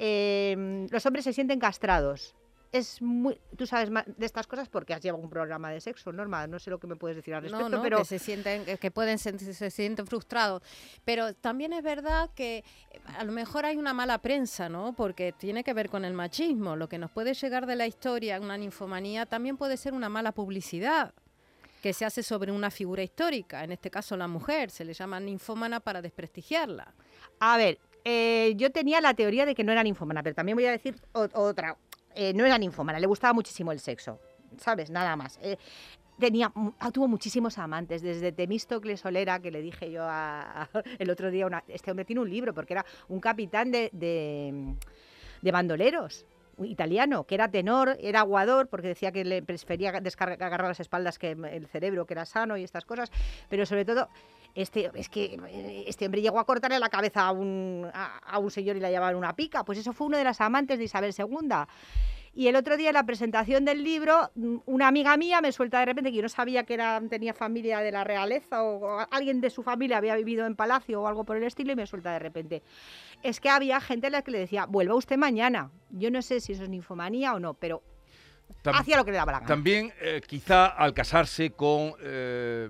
eh, 0.00 0.88
los 0.90 1.06
hombres 1.06 1.24
se 1.24 1.32
sienten 1.32 1.60
castrados. 1.60 2.34
Es 2.74 3.00
muy, 3.00 3.40
tú 3.56 3.66
sabes 3.66 3.88
más 3.88 4.04
de 4.06 4.26
estas 4.26 4.46
cosas 4.48 4.68
porque 4.68 4.92
has 4.94 5.00
llevado 5.00 5.22
un 5.22 5.30
programa 5.30 5.70
de 5.70 5.80
sexo, 5.80 6.10
Norma. 6.12 6.46
No 6.48 6.58
sé 6.58 6.70
lo 6.70 6.78
que 6.80 6.86
me 6.88 6.96
puedes 6.96 7.16
decir 7.16 7.32
al 7.34 7.42
respecto, 7.42 7.68
No, 7.68 7.76
no, 7.76 7.82
pero 7.82 7.98
que 7.98 8.04
se 8.04 8.18
sienten, 8.18 8.64
que- 8.64 8.90
pueden 8.90 9.18
sentir- 9.18 9.54
se 9.54 9.70
sienten 9.70 10.06
frustrados. 10.06 10.60
Pero 11.04 11.34
también 11.34 11.72
es 11.72 11.82
verdad 11.84 12.30
que 12.34 12.58
eh, 12.90 13.00
a 13.16 13.22
lo 13.24 13.30
mejor 13.32 13.64
hay 13.64 13.76
una 13.76 13.94
mala 13.94 14.18
prensa, 14.18 14.68
¿no? 14.68 14.92
Porque 14.92 15.32
tiene 15.32 15.62
que 15.62 15.72
ver 15.72 15.88
con 15.88 16.04
el 16.04 16.14
machismo. 16.14 16.74
Lo 16.74 16.88
que 16.88 16.98
nos 16.98 17.12
puede 17.12 17.32
llegar 17.34 17.66
de 17.66 17.76
la 17.76 17.86
historia, 17.86 18.40
una 18.40 18.56
ninfomanía, 18.58 19.24
también 19.26 19.56
puede 19.56 19.76
ser 19.76 19.92
una 19.94 20.08
mala 20.08 20.32
publicidad 20.32 21.14
que 21.80 21.92
se 21.92 22.04
hace 22.04 22.22
sobre 22.22 22.50
una 22.50 22.70
figura 22.70 23.02
histórica, 23.02 23.62
en 23.62 23.70
este 23.70 23.90
caso 23.90 24.16
la 24.16 24.26
mujer, 24.26 24.70
se 24.70 24.84
le 24.84 24.94
llama 24.94 25.20
ninfómana 25.20 25.80
para 25.80 26.00
desprestigiarla. 26.02 26.94
A 27.40 27.56
ver, 27.58 27.78
eh, 28.06 28.54
yo 28.56 28.70
tenía 28.72 29.00
la 29.02 29.12
teoría 29.14 29.44
de 29.46 29.54
que 29.54 29.64
no 29.64 29.72
era 29.72 29.82
ninfómana, 29.82 30.22
pero 30.22 30.34
también 30.34 30.56
voy 30.56 30.64
a 30.66 30.70
decir 30.70 30.96
otra. 31.12 31.76
Eh, 32.14 32.32
no 32.34 32.44
era 32.44 32.58
ninfómana, 32.58 32.98
le 32.98 33.06
gustaba 33.06 33.32
muchísimo 33.32 33.72
el 33.72 33.80
sexo, 33.80 34.20
¿sabes? 34.58 34.90
Nada 34.90 35.16
más. 35.16 35.38
Eh, 35.42 35.56
tenía, 36.18 36.52
ah, 36.78 36.90
tuvo 36.92 37.08
muchísimos 37.08 37.58
amantes, 37.58 38.02
desde 38.02 38.30
Temístocles 38.32 39.00
Solera, 39.00 39.40
que 39.40 39.50
le 39.50 39.60
dije 39.60 39.90
yo 39.90 40.06
el 40.98 41.10
otro 41.10 41.30
día, 41.30 41.46
una- 41.46 41.64
este 41.68 41.90
hombre 41.90 42.04
tiene 42.04 42.20
un 42.20 42.30
libro, 42.30 42.54
porque 42.54 42.74
era 42.74 42.86
un 43.08 43.20
capitán 43.20 43.70
de, 43.72 43.90
de, 43.92 45.52
bandoleros 45.52 46.24
italiano, 46.62 47.24
que 47.24 47.34
era 47.34 47.50
tenor, 47.50 47.96
era 48.00 48.20
aguador, 48.20 48.68
porque 48.68 48.86
decía 48.86 49.10
que 49.10 49.24
le 49.24 49.42
prefería 49.42 50.00
descargar, 50.00 50.40
agarrar 50.40 50.68
las 50.68 50.78
espaldas 50.78 51.18
que 51.18 51.32
el 51.32 51.66
cerebro, 51.66 52.06
que 52.06 52.14
era 52.14 52.24
sano 52.24 52.56
y 52.56 52.62
estas 52.62 52.84
cosas, 52.84 53.10
pero 53.48 53.66
sobre 53.66 53.84
todo 53.84 54.08
este, 54.54 54.90
es 54.94 55.08
que 55.08 55.38
eh, 55.48 55.84
este 55.86 56.06
hombre 56.06 56.22
llegó 56.22 56.38
a 56.38 56.46
cortarle 56.46 56.78
la 56.78 56.88
cabeza 56.88 57.26
a 57.26 57.32
un, 57.32 57.90
a, 57.92 58.18
a 58.18 58.38
un 58.38 58.50
señor 58.50 58.76
y 58.76 58.80
la 58.80 58.90
llevaba 58.90 59.10
en 59.10 59.16
una 59.16 59.34
pica. 59.34 59.64
Pues 59.64 59.78
eso 59.78 59.92
fue 59.92 60.06
uno 60.06 60.16
de 60.16 60.24
las 60.24 60.40
amantes 60.40 60.78
de 60.78 60.84
Isabel 60.84 61.14
II. 61.16 61.66
Y 62.36 62.48
el 62.48 62.56
otro 62.56 62.76
día 62.76 62.88
en 62.88 62.94
la 62.94 63.06
presentación 63.06 63.64
del 63.64 63.84
libro, 63.84 64.30
mm, 64.34 64.56
una 64.66 64.88
amiga 64.88 65.16
mía 65.16 65.40
me 65.40 65.52
suelta 65.52 65.78
de 65.78 65.86
repente 65.86 66.10
que 66.10 66.16
yo 66.16 66.22
no 66.22 66.28
sabía 66.28 66.64
que 66.64 66.74
era, 66.74 67.00
tenía 67.08 67.32
familia 67.32 67.78
de 67.78 67.92
la 67.92 68.02
realeza 68.02 68.62
o, 68.64 68.98
o 68.98 69.06
alguien 69.10 69.40
de 69.40 69.50
su 69.50 69.62
familia 69.62 69.98
había 69.98 70.16
vivido 70.16 70.46
en 70.46 70.56
palacio 70.56 71.02
o 71.02 71.06
algo 71.06 71.24
por 71.24 71.36
el 71.36 71.44
estilo 71.44 71.72
y 71.72 71.76
me 71.76 71.86
suelta 71.86 72.12
de 72.12 72.18
repente. 72.18 72.62
Es 73.22 73.40
que 73.40 73.48
había 73.48 73.80
gente 73.80 74.08
a 74.08 74.10
la 74.10 74.22
que 74.22 74.32
le 74.32 74.38
decía, 74.38 74.66
vuelva 74.66 74.94
usted 74.96 75.16
mañana. 75.16 75.70
Yo 75.90 76.10
no 76.10 76.22
sé 76.22 76.40
si 76.40 76.52
eso 76.52 76.64
es 76.64 76.68
ninfomanía 76.68 77.34
o 77.34 77.40
no, 77.40 77.54
pero 77.54 77.82
hacía 78.64 78.96
lo 78.96 79.04
que 79.04 79.12
le 79.12 79.16
daba 79.16 79.32
la 79.32 79.38
gana. 79.38 79.48
También, 79.48 79.92
eh, 80.00 80.20
quizá 80.26 80.66
al 80.66 80.92
casarse 80.92 81.50
con 81.50 81.94
eh, 82.00 82.68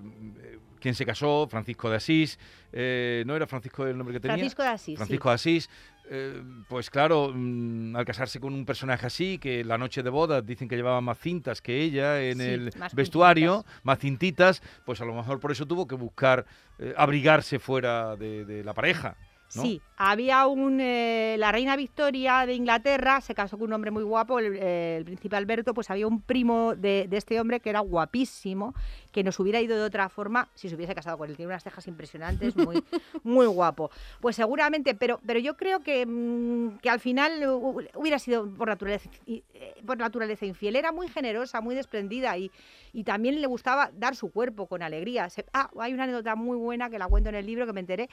quien 0.85 0.93
se 0.95 1.03
casó, 1.03 1.47
Francisco 1.49 1.89
de 1.89 1.95
Asís, 1.95 2.37
eh, 2.71 3.23
¿no 3.25 3.35
era 3.35 3.47
Francisco 3.47 3.87
el 3.87 3.97
nombre 3.97 4.13
que 4.13 4.19
tenía? 4.19 4.35
Francisco 4.37 4.61
de 4.61 4.67
Asís. 4.69 4.85
sí. 4.85 4.95
Francisco 4.97 5.29
de 5.29 5.35
Asís. 5.35 5.69
eh, 6.11 6.43
pues 6.69 6.91
claro, 6.91 7.31
mm, 7.33 7.95
al 7.95 8.05
casarse 8.05 8.39
con 8.39 8.53
un 8.53 8.63
personaje 8.65 9.07
así, 9.07 9.39
que 9.39 9.63
la 9.63 9.79
noche 9.79 10.03
de 10.03 10.11
bodas 10.11 10.45
dicen 10.45 10.67
que 10.67 10.75
llevaba 10.75 11.01
más 11.01 11.17
cintas 11.17 11.59
que 11.63 11.81
ella 11.81 12.21
en 12.21 12.37
Sí, 12.37 12.43
el 12.43 12.71
más 12.77 12.93
vestuario, 12.93 13.65
más 13.81 13.97
cintitas, 13.97 14.61
pues 14.85 15.01
a 15.01 15.05
lo 15.05 15.15
mejor 15.15 15.39
por 15.39 15.51
eso 15.51 15.65
tuvo 15.65 15.87
que 15.87 15.95
buscar 15.95 16.45
eh, 16.77 16.93
abrigarse 16.95 17.57
fuera 17.57 18.15
de, 18.15 18.45
de 18.45 18.63
la 18.63 18.75
pareja. 18.75 19.17
¿No? 19.55 19.61
Sí, 19.61 19.81
había 19.97 20.45
un. 20.47 20.79
eh, 20.81 21.35
la 21.39 21.51
reina 21.51 21.75
Victoria 21.75 22.45
de 22.45 22.53
Inglaterra 22.53 23.21
se 23.21 23.33
casó 23.33 23.57
con 23.57 23.67
un 23.67 23.73
hombre 23.73 23.91
muy 23.91 24.03
guapo, 24.03 24.39
el, 24.39 24.55
eh, 24.59 24.97
el 24.97 25.05
príncipe 25.05 25.35
Alberto. 25.35 25.73
Pues 25.73 25.89
había 25.89 26.07
un 26.07 26.21
primo 26.21 26.75
de, 26.75 27.07
de 27.09 27.17
este 27.17 27.39
hombre 27.39 27.59
que 27.59 27.69
era 27.69 27.79
guapísimo, 27.79 28.73
que 29.11 29.23
nos 29.23 29.39
hubiera 29.39 29.61
ido 29.61 29.77
de 29.77 29.83
otra 29.83 30.09
forma 30.09 30.49
si 30.55 30.69
se 30.69 30.75
hubiese 30.75 30.93
casado 30.95 31.17
con 31.17 31.29
él. 31.29 31.35
Tiene 31.35 31.47
unas 31.47 31.63
cejas 31.63 31.87
impresionantes, 31.87 32.55
muy, 32.55 32.83
muy 33.23 33.45
guapo. 33.47 33.89
Pues 34.21 34.35
seguramente, 34.35 34.95
pero, 34.95 35.19
pero 35.25 35.39
yo 35.39 35.55
creo 35.55 35.79
que, 35.81 36.05
mm, 36.05 36.77
que 36.79 36.89
al 36.89 36.99
final 36.99 37.41
hu- 37.43 37.89
hubiera 37.95 38.19
sido 38.19 38.47
por 38.53 38.67
naturaleza, 38.67 39.09
eh, 39.27 39.43
por 39.85 39.97
naturaleza 39.97 40.45
infiel. 40.45 40.75
Era 40.75 40.91
muy 40.91 41.07
generosa, 41.07 41.61
muy 41.61 41.75
desprendida 41.75 42.37
y, 42.37 42.51
y 42.93 43.03
también 43.03 43.39
le 43.39 43.47
gustaba 43.47 43.91
dar 43.93 44.15
su 44.15 44.31
cuerpo 44.31 44.67
con 44.67 44.81
alegría. 44.83 45.29
Se- 45.29 45.45
ah, 45.53 45.69
hay 45.79 45.93
una 45.93 46.03
anécdota 46.03 46.35
muy 46.35 46.57
buena 46.57 46.89
que 46.89 46.99
la 46.99 47.07
cuento 47.07 47.29
en 47.29 47.35
el 47.35 47.45
libro 47.45 47.65
que 47.65 47.73
me 47.73 47.79
enteré 47.79 48.09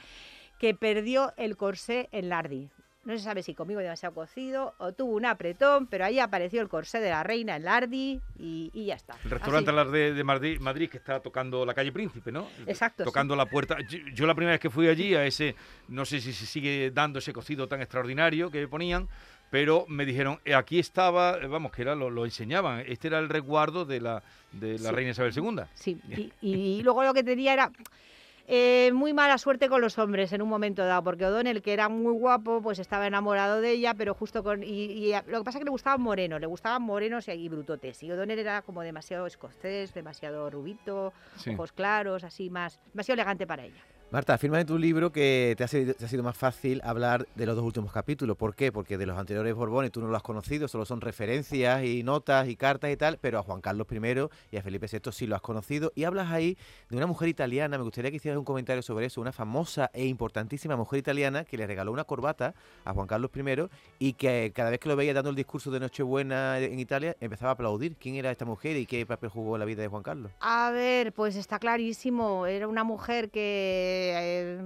que 0.63 0.73
perdió 0.73 1.33
el 1.35 1.57
corsé 1.57 2.07
en 2.13 2.29
Lardi. 2.29 2.69
No 3.03 3.11
se 3.11 3.19
sabe 3.19 3.43
si 3.43 3.53
comigo 3.53 3.81
demasiado 3.81 4.15
cocido 4.15 4.75
o 4.77 4.93
tuvo 4.93 5.11
un 5.17 5.25
apretón, 5.25 5.87
pero 5.87 6.05
ahí 6.05 6.19
apareció 6.19 6.61
el 6.61 6.69
corsé 6.69 7.01
de 7.01 7.09
la 7.09 7.21
reina 7.21 7.57
en 7.57 7.65
Lardi 7.65 8.21
y, 8.39 8.71
y 8.73 8.85
ya 8.85 8.95
está. 8.95 9.17
El 9.25 9.31
restaurante 9.31 9.71
Así. 9.71 9.75
Las 9.75 9.91
de, 9.91 10.23
Madrid, 10.23 10.61
Madrid 10.61 10.89
que 10.89 10.99
está 10.99 11.19
tocando 11.19 11.65
la 11.65 11.73
calle 11.73 11.91
Príncipe, 11.91 12.31
¿no? 12.31 12.47
Exacto, 12.65 13.03
sí. 13.03 13.09
Tocando 13.09 13.35
la 13.35 13.45
puerta. 13.45 13.75
Yo, 13.89 13.99
yo 14.15 14.25
la 14.25 14.35
primera 14.35 14.53
vez 14.53 14.61
que 14.61 14.69
fui 14.69 14.87
allí 14.87 15.13
a 15.15 15.25
ese, 15.25 15.53
no 15.89 16.05
sé 16.05 16.21
si 16.21 16.31
se 16.31 16.45
sigue 16.45 16.91
dando 16.91 17.19
ese 17.19 17.33
cocido 17.33 17.67
tan 17.67 17.81
extraordinario 17.81 18.49
que 18.49 18.65
ponían, 18.69 19.09
pero 19.51 19.83
me 19.89 20.05
dijeron, 20.05 20.39
"Eh, 20.45 20.55
aquí 20.55 20.79
estaba, 20.79 21.39
eh, 21.41 21.47
vamos, 21.47 21.73
que 21.73 21.81
era 21.81 21.93
lo, 21.93 22.09
lo 22.09 22.23
enseñaban, 22.23 22.85
este 22.87 23.09
era 23.09 23.19
el 23.19 23.27
resguardo 23.27 23.83
de 23.83 23.99
la, 23.99 24.23
de 24.53 24.79
la 24.79 24.91
Sí. 24.91 24.95
reina 24.95 25.11
Isabel 25.11 25.33
II. 25.35 25.63
Sí, 25.73 25.99
y, 26.41 26.53
y 26.77 26.81
luego 26.83 27.03
lo 27.03 27.13
que 27.13 27.21
tenía 27.25 27.51
era 27.51 27.69
eh, 28.47 28.91
muy 28.93 29.13
mala 29.13 29.37
suerte 29.37 29.69
con 29.69 29.79
los 29.81 29.97
hombres 29.97 30.33
en 30.33 30.41
un 30.41 30.49
momento 30.49 30.85
dado, 30.85 31.03
porque 31.03 31.25
O'Donnell, 31.25 31.61
que 31.61 31.73
era 31.73 31.87
muy 31.89 32.13
guapo, 32.13 32.61
pues 32.61 32.79
estaba 32.79 33.07
enamorado 33.07 33.61
de 33.61 33.71
ella, 33.71 33.93
pero 33.93 34.13
justo 34.13 34.43
con... 34.43 34.63
Y, 34.63 35.13
lo 35.27 35.39
que 35.39 35.43
pasa 35.43 35.57
es 35.57 35.61
que 35.61 35.65
le 35.65 35.71
gustaban 35.71 36.01
morenos, 36.01 36.41
le 36.41 36.47
gustaban 36.47 36.81
morenos 36.81 37.27
y, 37.27 37.31
y 37.31 37.49
brutotes, 37.49 38.03
y 38.03 38.11
O'Donnell 38.11 38.39
era 38.39 38.61
como 38.61 38.81
demasiado 38.81 39.25
escocés, 39.27 39.93
demasiado 39.93 40.49
rubito, 40.49 41.13
Sí. 41.37 41.51
ojos 41.51 41.71
claros, 41.71 42.23
así 42.23 42.49
más, 42.49 42.79
demasiado 42.93 43.15
elegante 43.15 43.47
para 43.47 43.63
ella. 43.65 43.81
Marta, 44.13 44.35
afirma 44.35 44.61
en 44.61 44.67
tu 44.67 44.77
libro 44.77 45.11
que 45.11 45.55
te 45.57 45.63
ha, 45.63 45.67
sido, 45.67 46.21
más 46.21 46.37
fácil 46.37 46.81
hablar 46.83 47.25
de 47.33 47.47
los 47.47 47.55
dos 47.55 47.65
últimos 47.65 47.91
capítulos. 47.91 48.37
¿Por 48.37 48.53
qué? 48.53 48.71
Porque 48.71 48.95
de 48.95 49.07
los 49.07 49.17
anteriores 49.17 49.55
Borbones 49.55 49.91
tú 49.91 50.01
no 50.01 50.07
lo 50.07 50.15
has 50.15 50.21
conocido, 50.21 50.67
solo 50.67 50.85
son 50.85 51.01
referencias 51.01 51.83
y 51.83 52.03
notas 52.03 52.47
y 52.47 52.55
cartas 52.55 52.91
y 52.91 52.95
tal, 52.95 53.17
pero 53.19 53.39
a 53.39 53.41
Juan 53.41 53.59
Carlos 53.59 53.87
I 53.89 54.29
y 54.51 54.57
a 54.57 54.61
Felipe 54.61 54.85
VI 54.85 55.11
sí 55.11 55.25
lo 55.25 55.35
has 55.35 55.41
conocido. 55.41 55.91
Y 55.95 56.03
hablas 56.03 56.31
ahí 56.31 56.59
de 56.91 56.97
una 56.97 57.07
mujer 57.07 57.27
italiana, 57.27 57.75
me 57.79 57.83
gustaría 57.83 58.11
que 58.11 58.17
hicieras 58.17 58.37
un 58.37 58.45
comentario 58.45 58.83
sobre 58.83 59.07
eso, 59.07 59.19
una 59.19 59.31
famosa 59.31 59.89
e 59.95 60.05
importantísima 60.05 60.75
mujer 60.75 60.99
italiana 60.99 61.43
que 61.43 61.57
le 61.57 61.65
regaló 61.65 61.91
una 61.91 62.03
corbata 62.03 62.53
a 62.85 62.93
Juan 62.93 63.07
Carlos 63.07 63.31
I 63.33 63.67
y 63.97 64.13
que 64.13 64.51
cada 64.53 64.69
vez 64.69 64.79
que 64.79 64.89
lo 64.89 64.95
veía 64.95 65.15
dando 65.15 65.31
el 65.31 65.35
discurso 65.35 65.71
de 65.71 65.79
Nochebuena 65.79 66.59
en 66.59 66.77
Italia 66.77 67.17
empezaba 67.19 67.49
a 67.49 67.53
aplaudir. 67.53 67.95
¿Quién 67.95 68.13
era 68.13 68.29
esta 68.29 68.45
mujer 68.45 68.77
y 68.77 68.85
qué 68.85 69.07
papel 69.07 69.31
jugó 69.31 69.55
en 69.55 69.61
la 69.61 69.65
vida 69.65 69.81
de 69.81 69.87
Juan 69.87 70.03
Carlos? 70.03 70.31
A 70.39 70.69
ver, 70.69 71.13
pues 71.13 71.35
está 71.35 71.57
clarísimo. 71.57 72.45
Era 72.45 72.67
una 72.67 72.83
mujer 72.83 73.31
que 73.31 74.02
eh, 74.11 74.61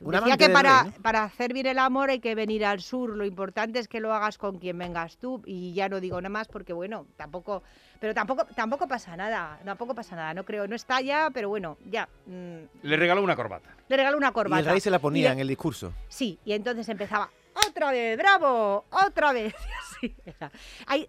decía 0.00 0.36
que 0.36 0.48
para, 0.50 0.82
rey, 0.82 0.92
¿no? 0.96 1.02
para 1.02 1.24
hacer 1.24 1.52
bien 1.52 1.66
el 1.66 1.78
amor 1.78 2.10
hay 2.10 2.20
que 2.20 2.34
venir 2.34 2.64
al 2.64 2.80
sur. 2.80 3.16
Lo 3.16 3.24
importante 3.24 3.78
es 3.78 3.88
que 3.88 4.00
lo 4.00 4.12
hagas 4.12 4.38
con 4.38 4.58
quien 4.58 4.76
vengas 4.78 5.16
tú. 5.18 5.42
Y 5.46 5.72
ya 5.74 5.88
no 5.88 6.00
digo 6.00 6.20
nada 6.20 6.30
más 6.30 6.48
porque 6.48 6.72
bueno, 6.72 7.06
tampoco, 7.16 7.62
pero 8.00 8.14
tampoco, 8.14 8.44
tampoco 8.56 8.88
pasa 8.88 9.16
nada. 9.16 9.58
Tampoco 9.64 9.94
pasa 9.94 10.16
nada. 10.16 10.34
No 10.34 10.44
creo, 10.44 10.66
no 10.66 10.74
está 10.74 11.00
ya, 11.00 11.30
pero 11.32 11.48
bueno, 11.48 11.78
ya. 11.86 12.08
mm, 12.26 12.56
Le 12.82 12.96
regaló 12.96 13.22
una 13.22 13.36
corbata. 13.36 13.70
le 13.88 13.96
regaló 13.96 14.16
una 14.16 14.28
Y 14.28 14.32
corbata. 14.32 14.60
el 14.60 14.66
rey 14.66 14.80
se 14.80 14.90
la 14.90 14.96
Y 14.96 15.00
ponía 15.00 15.28
le- 15.28 15.32
en 15.34 15.38
el 15.40 15.48
discurso. 15.48 15.92
Sí, 16.08 16.38
y 16.44 16.52
entonces 16.52 16.88
empezaba, 16.88 17.30
otra 17.68 17.90
vez, 17.92 18.16
bravo, 18.18 18.84
otra 18.90 19.32
vez. 19.32 19.54
y 20.02 20.06
así 20.08 20.16
era. 20.24 20.50
Hay, 20.86 21.08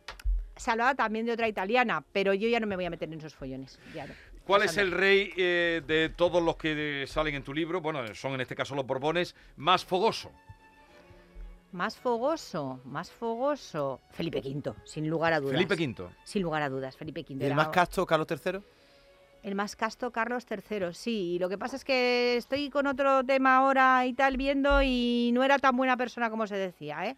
se 0.56 0.70
hablaba 0.70 0.94
también 0.96 1.26
de 1.26 1.32
otra 1.32 1.48
italiana, 1.48 2.04
pero 2.12 2.34
yo 2.34 2.48
ya 2.48 2.60
no 2.60 2.68
me 2.68 2.76
voy 2.76 2.86
a 2.86 2.90
meter 2.90 3.12
en 3.12 3.18
esos 3.20 3.34
follones. 3.34 3.80
ya 3.96 4.06
no. 4.06 4.14
¿Cuál 4.46 4.64
Eso 4.64 4.72
es 4.72 4.78
el 4.78 4.92
rey 4.92 5.32
eh, 5.38 5.82
de 5.86 6.10
todos 6.10 6.42
los 6.42 6.56
que 6.58 7.04
eh, 7.04 7.08
salen 7.08 7.36
en 7.36 7.44
tu 7.44 7.54
libro? 7.54 7.82
Bueno, 7.82 8.14
son 8.16 8.34
en 8.34 8.42
este 8.42 8.56
caso 8.56 8.76
los 8.76 8.86
Borbones, 8.86 9.36
más 9.56 9.86
fogoso. 9.86 10.32
Más 11.72 11.96
fogoso, 11.96 12.82
más 12.84 13.12
fogoso. 13.12 14.02
Felipe 14.12 14.40
V, 14.40 14.74
sin 14.84 15.10
lugar 15.10 15.34
a 15.34 15.40
dudas. 15.40 15.54
Felipe 15.54 15.76
V. 15.76 16.10
Sin 16.24 16.42
lugar 16.42 16.62
a 16.64 16.70
dudas, 16.70 16.98
Felipe 16.98 17.22
V. 17.22 17.44
¿Y 17.44 17.48
el 17.48 17.56
más 17.56 17.70
casto, 17.70 18.06
Carlos 18.06 18.28
III? 18.30 18.62
el 19.44 19.56
más 19.56 19.76
casto, 19.76 20.12
Carlos 20.12 20.46
III, 20.50 20.94
sí. 20.94 21.34
Y 21.34 21.40
lo 21.40 21.50
que 21.50 21.58
pasa 21.58 21.76
es 21.76 21.84
que 21.84 22.38
estoy 22.38 22.70
con 22.70 22.88
otro 22.88 23.24
tema 23.24 23.58
ahora 23.58 24.06
y 24.06 24.14
tal 24.14 24.38
viendo 24.38 24.82
y 24.84 25.32
no 25.34 25.44
era 25.44 25.58
tan 25.60 25.76
buena 25.76 25.98
persona 25.98 26.30
como 26.30 26.48
se 26.48 26.56
decía, 26.56 27.06
¿eh? 27.08 27.16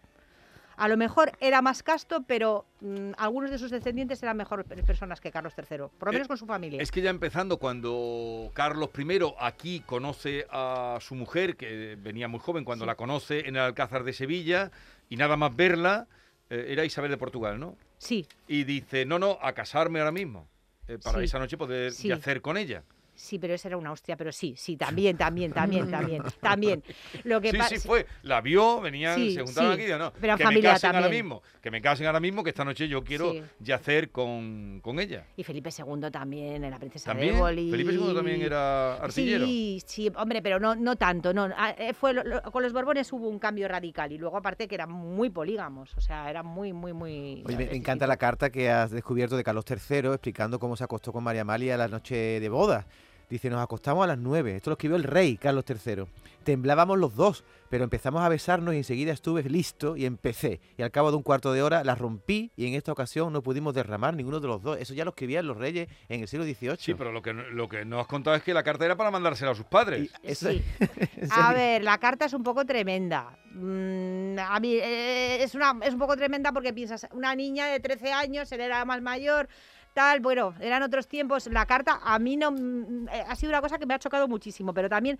A 0.76 0.88
lo 0.88 0.96
mejor 0.96 1.32
era 1.40 1.62
más 1.62 1.82
casto, 1.82 2.24
pero 2.26 2.66
mm, 2.80 3.12
algunos 3.16 3.50
de 3.50 3.58
sus 3.58 3.70
descendientes 3.70 4.22
eran 4.22 4.36
mejor 4.36 4.64
pe- 4.64 4.82
personas 4.82 5.20
que 5.20 5.30
Carlos 5.30 5.54
III, 5.56 5.78
por 5.98 6.08
lo 6.08 6.10
Eh, 6.10 6.14
menos 6.14 6.28
con 6.28 6.36
su 6.36 6.46
familia. 6.46 6.82
Es 6.82 6.90
que 6.90 7.00
ya 7.02 7.10
empezando, 7.10 7.58
cuando 7.58 8.50
Carlos 8.54 8.90
I 8.98 9.18
aquí 9.38 9.80
conoce 9.80 10.46
a 10.50 10.98
su 11.00 11.14
mujer, 11.14 11.56
que 11.56 11.96
venía 12.00 12.26
muy 12.28 12.40
joven, 12.40 12.64
cuando 12.64 12.84
Sí. 12.84 12.86
la 12.88 12.94
conoce 12.96 13.40
en 13.48 13.56
el 13.56 13.62
Alcázar 13.62 14.04
de 14.04 14.12
Sevilla, 14.12 14.70
y 15.08 15.16
nada 15.16 15.36
más 15.36 15.54
verla, 15.54 16.06
eh, 16.50 16.66
era 16.68 16.84
Isabel 16.84 17.10
de 17.10 17.16
Portugal, 17.18 17.58
¿no? 17.60 17.76
Sí, 17.98 18.26
Y 18.48 18.64
dice, 18.64 19.06
no, 19.06 19.18
no, 19.18 19.38
a 19.40 19.52
casarme 19.52 20.00
ahora 20.00 20.12
mismo, 20.12 20.46
eh, 20.88 20.98
para 21.02 21.18
Sí. 21.20 21.24
esa 21.24 21.38
noche 21.38 21.56
poder 21.56 21.92
Sí. 21.92 22.08
yacer 22.08 22.42
con 22.42 22.56
ella. 22.56 22.82
Sí, 23.14 23.38
pero 23.38 23.54
esa 23.54 23.68
era 23.68 23.76
una 23.76 23.92
hostia, 23.92 24.16
pero 24.16 24.32
sí, 24.32 24.54
sí, 24.56 24.76
también, 24.76 25.16
también, 25.16 25.52
también, 25.52 25.90
también, 25.90 26.22
también. 26.40 26.82
Lo 27.24 27.40
que 27.40 27.50
Sí, 27.52 27.58
sí, 27.78 27.86
fue. 27.86 28.06
La 28.22 28.40
vio, 28.40 28.80
venían, 28.80 29.16
Sí, 29.16 29.34
se 29.34 29.42
juntaban 29.42 29.76
sí, 29.76 29.82
aquí, 29.84 29.92
no, 29.98 30.12
pero 30.20 30.36
que 30.36 30.46
me 30.46 30.60
casen 30.60 30.94
ahora 30.94 31.08
mismo, 31.08 31.42
que 31.62 31.70
me 31.70 31.80
casen 31.80 32.06
ahora 32.06 32.20
mismo, 32.20 32.42
que 32.42 32.50
esta 32.50 32.64
noche 32.64 32.88
yo 32.88 33.02
quiero 33.04 33.32
Sí. 33.32 33.42
yacer 33.60 34.10
con, 34.10 34.80
con 34.82 34.98
ella. 35.00 35.26
Y 35.36 35.44
Felipe 35.44 35.70
II 35.70 36.10
también, 36.10 36.62
la 36.70 36.78
princesa 36.78 37.10
También, 37.10 37.32
de 37.32 37.38
Éboli. 37.38 37.70
Felipe 37.70 37.92
II 37.92 38.14
también 38.14 38.42
era 38.42 38.96
artillero. 38.96 39.46
Sí, 39.46 39.82
sí, 39.86 40.10
hombre, 40.16 40.42
pero 40.42 40.58
no, 40.60 40.74
no 40.74 40.96
tanto. 40.96 41.32
No. 41.32 41.48
Ah, 41.56 41.74
eh, 41.78 41.94
Fue 41.94 42.12
lo- 42.12 42.24
lo- 42.24 42.42
con 42.42 42.62
los 42.62 42.72
Borbones 42.72 43.12
hubo 43.12 43.28
un 43.28 43.38
cambio 43.38 43.68
radical 43.68 44.10
y 44.12 44.18
luego 44.18 44.36
aparte 44.36 44.66
que 44.68 44.74
eran 44.74 44.90
muy 44.90 45.30
polígamos, 45.30 45.94
o 45.96 46.00
sea, 46.00 46.28
eran 46.30 46.46
muy, 46.46 46.72
muy, 46.72 46.92
muy... 46.92 47.42
Oye, 47.46 47.56
me, 47.56 47.74
encanta 47.76 48.06
la 48.06 48.16
carta 48.16 48.50
que 48.50 48.70
has 48.70 48.90
descubierto 48.90 49.36
de 49.36 49.44
Carlos 49.44 49.64
III 49.68 50.08
explicando 50.08 50.58
cómo 50.58 50.76
se 50.76 50.84
acostó 50.84 51.12
con 51.12 51.22
María 51.24 51.42
Amalia 51.42 51.76
la 51.76 51.88
noche 51.88 52.40
de 52.40 52.48
boda. 52.48 52.86
Dice, 53.28 53.50
nos 53.50 53.62
acostamos 53.62 54.04
a 54.04 54.08
las 54.08 54.18
nueve. 54.18 54.56
Esto 54.56 54.70
lo 54.70 54.74
escribió 54.74 54.96
el 54.96 55.04
rey 55.04 55.36
Carlos 55.36 55.64
III. 55.68 56.04
Temblábamos 56.44 56.98
los 56.98 57.16
dos, 57.16 57.44
pero 57.70 57.84
empezamos 57.84 58.22
a 58.22 58.28
besarnos 58.28 58.74
y 58.74 58.78
enseguida 58.78 59.12
estuve 59.12 59.42
listo 59.44 59.96
y 59.96 60.04
empecé. 60.04 60.60
Y 60.78 60.82
al 60.82 60.90
cabo 60.90 61.10
de 61.10 61.16
un 61.16 61.22
cuarto 61.22 61.52
de 61.52 61.62
hora 61.62 61.82
la 61.84 61.94
rompí 61.94 62.52
y 62.56 62.66
en 62.66 62.74
esta 62.74 62.92
ocasión 62.92 63.32
no 63.32 63.42
pudimos 63.42 63.74
derramar 63.74 64.14
ninguno 64.14 64.38
de 64.40 64.46
los 64.48 64.62
dos. 64.62 64.78
Eso 64.78 64.94
ya 64.94 65.04
lo 65.04 65.10
escribían 65.10 65.46
los 65.46 65.56
reyes 65.56 65.88
en 66.08 66.20
el 66.20 66.28
siglo 66.28 66.44
XVIII. 66.44 66.76
Sí, 66.78 66.94
pero 66.94 67.10
lo 67.12 67.22
que, 67.22 67.32
no- 67.32 67.48
lo 67.50 67.68
que 67.68 67.84
no 67.84 67.98
has 67.98 68.06
contado 68.06 68.36
es 68.36 68.42
que 68.42 68.54
la 68.54 68.62
carta 68.62 68.84
era 68.84 68.96
para 68.96 69.10
mandársela 69.10 69.50
a 69.52 69.54
sus 69.54 69.66
padres. 69.66 70.10
Y 70.22 70.30
eso- 70.30 70.50
Sí. 70.50 70.62
¿en 71.16 71.28
A 71.32 71.52
ver, 71.52 71.82
la 71.82 71.98
carta 71.98 72.26
es 72.26 72.32
un 72.34 72.42
poco 72.42 72.64
tremenda. 72.64 73.36
Mm, 73.52 74.38
a 74.38 74.60
mí 74.60 74.74
eh, 74.74 75.42
es, 75.42 75.54
una, 75.54 75.74
es 75.82 75.92
un 75.94 75.98
poco 75.98 76.16
tremenda 76.16 76.52
porque 76.52 76.72
piensas, 76.72 77.06
una 77.12 77.34
niña 77.34 77.66
de 77.66 77.80
13 77.80 78.12
años, 78.12 78.50
él 78.52 78.60
era 78.60 78.84
más 78.84 79.00
mayor, 79.00 79.48
tal, 79.94 80.18
bueno, 80.20 80.54
eran 80.60 80.82
otros 80.82 81.06
tiempos. 81.06 81.46
La 81.46 81.64
carta 81.66 82.00
a 82.02 82.18
mí 82.18 82.36
no 82.36 82.50
mm, 82.50 83.08
eh, 83.12 83.24
ha 83.28 83.36
sido 83.36 83.50
una 83.50 83.60
cosa 83.60 83.78
que 83.78 83.86
me 83.86 83.94
ha 83.94 83.98
chocado 84.00 84.26
muchísimo, 84.26 84.74
pero 84.74 84.88
también 84.88 85.18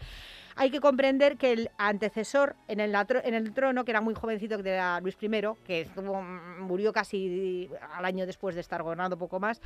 hay 0.57 0.71
que 0.71 0.81
comprender 0.81 1.14
que 1.37 1.53
el 1.53 1.71
antecesor 1.79 2.57
en 2.69 2.81
el, 2.81 3.53
trono, 3.55 3.85
que 3.85 3.91
era 3.91 4.01
muy 4.01 4.15
jovencito, 4.15 4.63
que 4.63 4.71
era 4.71 5.01
Luis 5.01 5.17
I, 5.21 5.29
que 5.65 5.83
estuvo- 5.83 6.21
murió 6.23 6.93
casi 6.93 7.71
al 7.93 8.05
año 8.05 8.27
después 8.27 8.55
de 8.55 8.61
estar 8.61 8.83
gobernando 8.83 9.17
poco 9.19 9.41
más, 9.41 9.61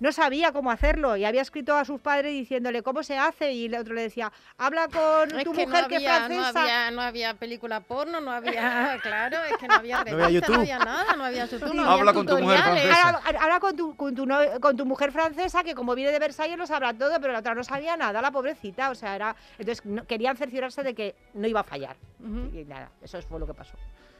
no 0.00 0.12
sabía 0.12 0.52
cómo 0.52 0.70
hacerlo 0.70 1.16
y 1.16 1.24
había 1.24 1.42
escrito 1.42 1.74
a 1.76 1.84
sus 1.84 2.00
padres 2.00 2.32
diciéndole 2.32 2.82
cómo 2.82 3.02
se 3.02 3.18
hace 3.18 3.52
y 3.52 3.66
el 3.66 3.74
otro 3.74 3.94
le 3.94 4.02
decía, 4.02 4.30
habla 4.56 4.88
con 4.88 5.28
tu 5.44 5.52
que 5.52 5.66
mujer 5.66 5.82
no 5.82 5.88
que 5.88 5.96
es 5.96 6.02
no 6.02 6.08
francesa. 6.08 6.60
había, 6.62 6.90
no 6.90 7.02
había 7.02 7.34
película 7.34 7.80
porno, 7.80 8.20
no 8.20 8.30
había, 8.30 8.98
claro, 9.02 9.38
es 9.44 9.56
que 9.58 9.66
no 9.68 9.74
había 9.74 9.96
No 9.96 10.00
había 10.02 10.14
revista, 10.26 10.30
YouTube. 10.46 10.54
no 10.56 10.60
había 10.60 10.78
nada, 10.78 11.16
no 11.16 11.24
había 11.24 11.46
YouTube, 11.46 11.74
no 11.74 11.82
Habla 11.90 12.10
había 12.10 12.12
con 12.14 12.26
tu 12.26 12.38
mujer 12.38 12.58
francesa. 12.60 13.20
Ahora 13.40 13.60
con, 13.60 13.76
tu, 13.76 13.96
con, 13.96 14.14
tu 14.14 14.28
con 14.60 14.76
tu 14.76 14.86
mujer 14.86 15.12
francesa, 15.12 15.64
que 15.64 15.74
como 15.74 15.94
viene 15.94 16.12
de 16.12 16.18
Versalles 16.18 16.56
lo 16.58 16.66
sabrá 16.66 16.92
todo, 16.94 17.20
pero 17.20 17.32
la 17.32 17.40
otra 17.40 17.54
no 17.54 17.64
sabía 17.64 17.96
nada, 17.96 18.22
la 18.22 18.30
pobrecita. 18.30 18.90
O 18.90 18.94
sea, 18.94 19.16
era. 19.16 19.34
Entonces 19.58 19.84
no- 19.84 20.06
querían 20.06 20.36
cerciorarse 20.36 20.82
de 20.82 20.94
que 20.94 21.14
no 21.34 21.46
iba 21.48 21.60
a 21.60 21.64
fallar. 21.64 21.96
Y 22.20 22.64
nada, 22.64 22.90
eso 23.02 23.20
fue 23.22 23.38
lo 23.40 23.46
que 23.46 23.54
pasó. 23.54 23.74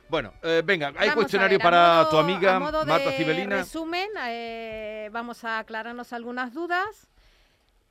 Bueno, 0.09 0.33
eh, 0.43 0.63
venga, 0.65 0.89
hay 0.89 0.95
Vamos 1.09 1.15
cuestionario 1.15 1.59
ver, 1.59 1.63
para 1.65 1.97
modo- 1.99 2.09
tu 2.11 2.19
amiga 2.19 2.59
Marta 2.61 3.13
Cibelina. 3.13 3.57
resumen, 3.57 4.09
eh, 4.29 5.09
vamos 5.13 5.45
a 5.45 5.59
aclararnos 5.59 6.13
algunas 6.13 6.55
dudas. 6.55 7.09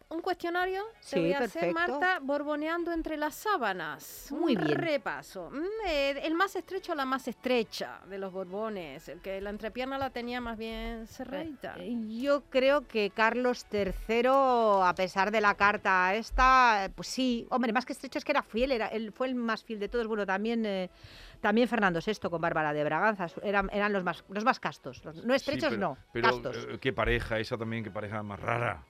Un 0.10 0.22
cuestionario, 0.22 0.84
te 1.02 1.06
Sí, 1.08 1.20
voy 1.20 1.34
a 1.34 1.40
hacer. 1.40 1.74
Marta, 1.74 2.20
borboneando 2.22 2.94
entre 2.94 3.18
las 3.18 3.36
sábanas. 3.36 4.30
Muy 4.32 4.56
Un 4.56 4.64
bien. 4.64 4.78
repaso. 4.78 5.50
Mm, 5.52 5.66
eh, 5.86 6.22
el 6.24 6.34
más 6.34 6.56
estrecho, 6.56 6.96
la 6.96 7.04
más 7.04 7.28
estrecha 7.28 8.00
de 8.10 8.18
los 8.18 8.32
borbones. 8.32 9.10
El 9.10 9.20
que 9.20 9.42
la 9.42 9.50
entrepierna 9.50 9.98
la 9.98 10.10
tenía 10.10 10.40
más 10.40 10.58
bien 10.58 11.08
cerradita. 11.08 11.76
Eh, 11.80 11.94
Yo 12.22 12.44
creo 12.50 12.88
que 12.88 13.10
Carlos 13.10 13.66
III, 13.70 14.30
a 14.84 14.94
pesar 14.96 15.30
de 15.30 15.42
la 15.42 15.56
carta 15.56 16.16
esta, 16.16 16.86
eh, 16.86 16.90
pues 16.90 17.10
sí, 17.10 17.46
hombre, 17.50 17.74
más 17.74 17.86
que 17.86 17.92
estrecho 17.92 18.18
es 18.18 18.24
que 18.24 18.32
era 18.32 18.44
fiel, 18.44 18.72
era, 18.72 18.88
él 18.88 19.12
fue 19.12 19.28
el 19.28 19.36
más 19.36 19.66
fiel 19.66 19.78
de 19.80 19.90
todos. 19.90 20.08
Bueno, 20.08 20.26
también, 20.26 20.66
eh, 20.66 20.90
también 21.42 21.68
Fernando 21.68 22.00
VI 22.06 22.30
con 22.30 22.40
Bárbara 22.40 22.72
de 22.72 22.82
Braganza, 22.86 23.28
eran, 23.44 23.70
eran 23.74 23.92
los 23.92 24.06
más, 24.06 24.24
los 24.30 24.46
más 24.46 24.62
castos. 24.62 25.04
los- 25.04 25.18
no 25.26 25.34
Sí, 25.34 25.36
estrechos, 25.36 25.70
pero- 25.72 25.82
no, 25.82 25.98
Pero 26.14 26.30
castos. 26.30 26.68
qué 26.80 26.94
pareja, 26.94 27.40
esa 27.40 27.58
también, 27.58 27.84
qué 27.84 27.92
pareja 27.92 28.24
más 28.24 28.40
rara. 28.40 28.86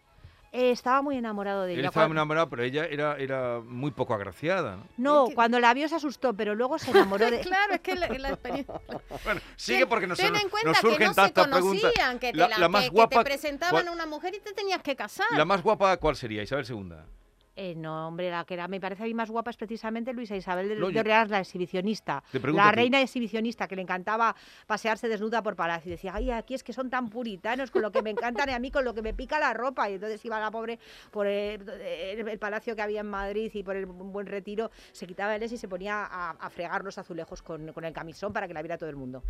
Eh, 0.54 0.72
estaba 0.72 1.02
muy 1.02 1.18
enamorado 1.18 1.64
de 1.64 1.74
Él 1.74 1.80
ella. 1.80 1.90
estaba 1.90 2.06
Cuan- 2.08 2.12
enamorado, 2.14 2.50
pero 2.50 2.64
ella 2.64 2.86
era, 2.86 3.18
era 3.18 3.60
muy 3.60 3.92
poco 3.92 4.14
agraciada. 4.14 4.78
¿no? 4.78 4.84
No, 4.98 5.24
Es 5.24 5.30
que- 5.30 5.36
cuando 5.36 5.60
la 5.60 5.74
vio 5.74 5.88
se 5.90 5.96
asustó, 5.96 6.34
pero 6.34 6.56
luego 6.56 6.80
se 6.80 6.90
enamoró 6.92 7.30
de... 7.30 7.40
claro, 7.42 7.74
es 7.74 7.82
que 7.82 7.96
la, 7.96 8.08
la 8.08 8.30
experiencia... 8.30 8.74
Bueno, 9.24 9.42
sigue 9.56 9.86
porque 9.88 10.08
nos, 10.08 10.18
Ten 10.18 10.36
en 10.36 10.50
cuenta 10.50 10.74
surgen 10.80 10.98
que 10.98 11.06
no 11.06 11.10
se 11.14 11.16
tantas 11.16 11.48
preguntas. 11.50 11.82
conocían, 11.82 12.20
que 12.20 12.32
te, 12.32 12.38
La- 12.38 12.48
la- 12.48 12.58
la 12.60 12.70
más 12.70 12.90
que- 12.90 13.08
te 13.08 13.24
presentaban 13.24 13.72
¿cuál- 13.72 13.88
a 13.90 13.92
una 13.92 14.06
mujer 14.06 14.34
y 14.36 14.40
te 14.40 14.54
tenías 14.54 14.82
que 14.82 14.96
casar. 14.96 15.28
¿La 15.36 15.46
más 15.46 15.62
guapa 15.62 15.98
cuál 15.98 16.16
sería? 16.16 16.44
Isabel 16.44 16.66
II. 16.68 16.94
Eh, 17.60 17.74
no, 17.76 18.08
hombre, 18.08 18.30
la 18.30 18.46
que 18.46 18.54
era, 18.54 18.68
me 18.68 18.80
parece 18.80 19.02
a 19.02 19.08
mí 19.08 19.16
más 19.16 19.32
guapa 19.32 19.50
es 19.50 19.58
precisamente 19.58 20.14
Luisa 20.14 20.36
Isabel 20.36 20.70
de, 20.70 20.76
No, 20.76 20.90
de 20.90 20.94
yo- 20.94 21.00
Orleans, 21.00 21.32
la 21.32 21.40
exhibicionista. 21.40 22.24
La 22.54 22.72
reina 22.72 23.02
exhibicionista, 23.02 23.68
que 23.68 23.76
le 23.76 23.82
encantaba 23.82 24.36
pasearse 24.68 25.08
desnuda 25.10 25.42
por 25.42 25.56
palacio. 25.56 25.90
Y 25.90 25.96
decía, 25.96 26.12
ay, 26.14 26.30
aquí 26.30 26.54
es 26.54 26.64
que 26.64 26.72
son 26.72 26.92
tan 26.92 27.10
puritanos 27.10 27.72
con 27.72 27.82
lo 27.82 27.92
que 27.92 28.04
me 28.04 28.12
encantan 28.12 28.48
y 28.50 28.54
a 28.54 28.60
mí 28.60 28.70
con 28.70 28.86
lo 28.86 28.94
que 28.94 29.02
me 29.02 29.16
pica 29.16 29.40
la 29.40 29.56
ropa. 29.56 29.90
Y 29.90 29.96
entonces 29.96 30.24
iba 30.24 30.40
la 30.40 30.52
pobre 30.52 30.78
por 31.10 31.26
el, 31.26 31.68
el- 31.68 32.28
el 32.28 32.38
palacio 32.38 32.76
que 32.76 32.84
había 32.84 33.00
en 33.00 33.10
Madrid 33.10 33.50
y 33.52 33.64
por 33.64 33.76
el 33.76 33.88
buen 33.88 34.28
retiro, 34.28 34.70
se 34.92 35.08
quitaba 35.08 35.36
el 35.36 35.42
es 35.42 35.52
y 35.52 35.58
se 35.58 35.68
ponía 35.68 36.06
a, 36.06 36.30
a 36.40 36.50
fregar 36.52 36.84
los 36.84 37.00
azulejos 37.00 37.42
con, 37.42 37.74
con 37.74 37.86
el 37.86 37.92
camisón 37.94 38.34
para 38.34 38.48
que 38.48 38.54
la 38.54 38.62
viera 38.62 38.78
todo 38.78 38.92
el 38.92 38.98
mundo. 38.98 39.24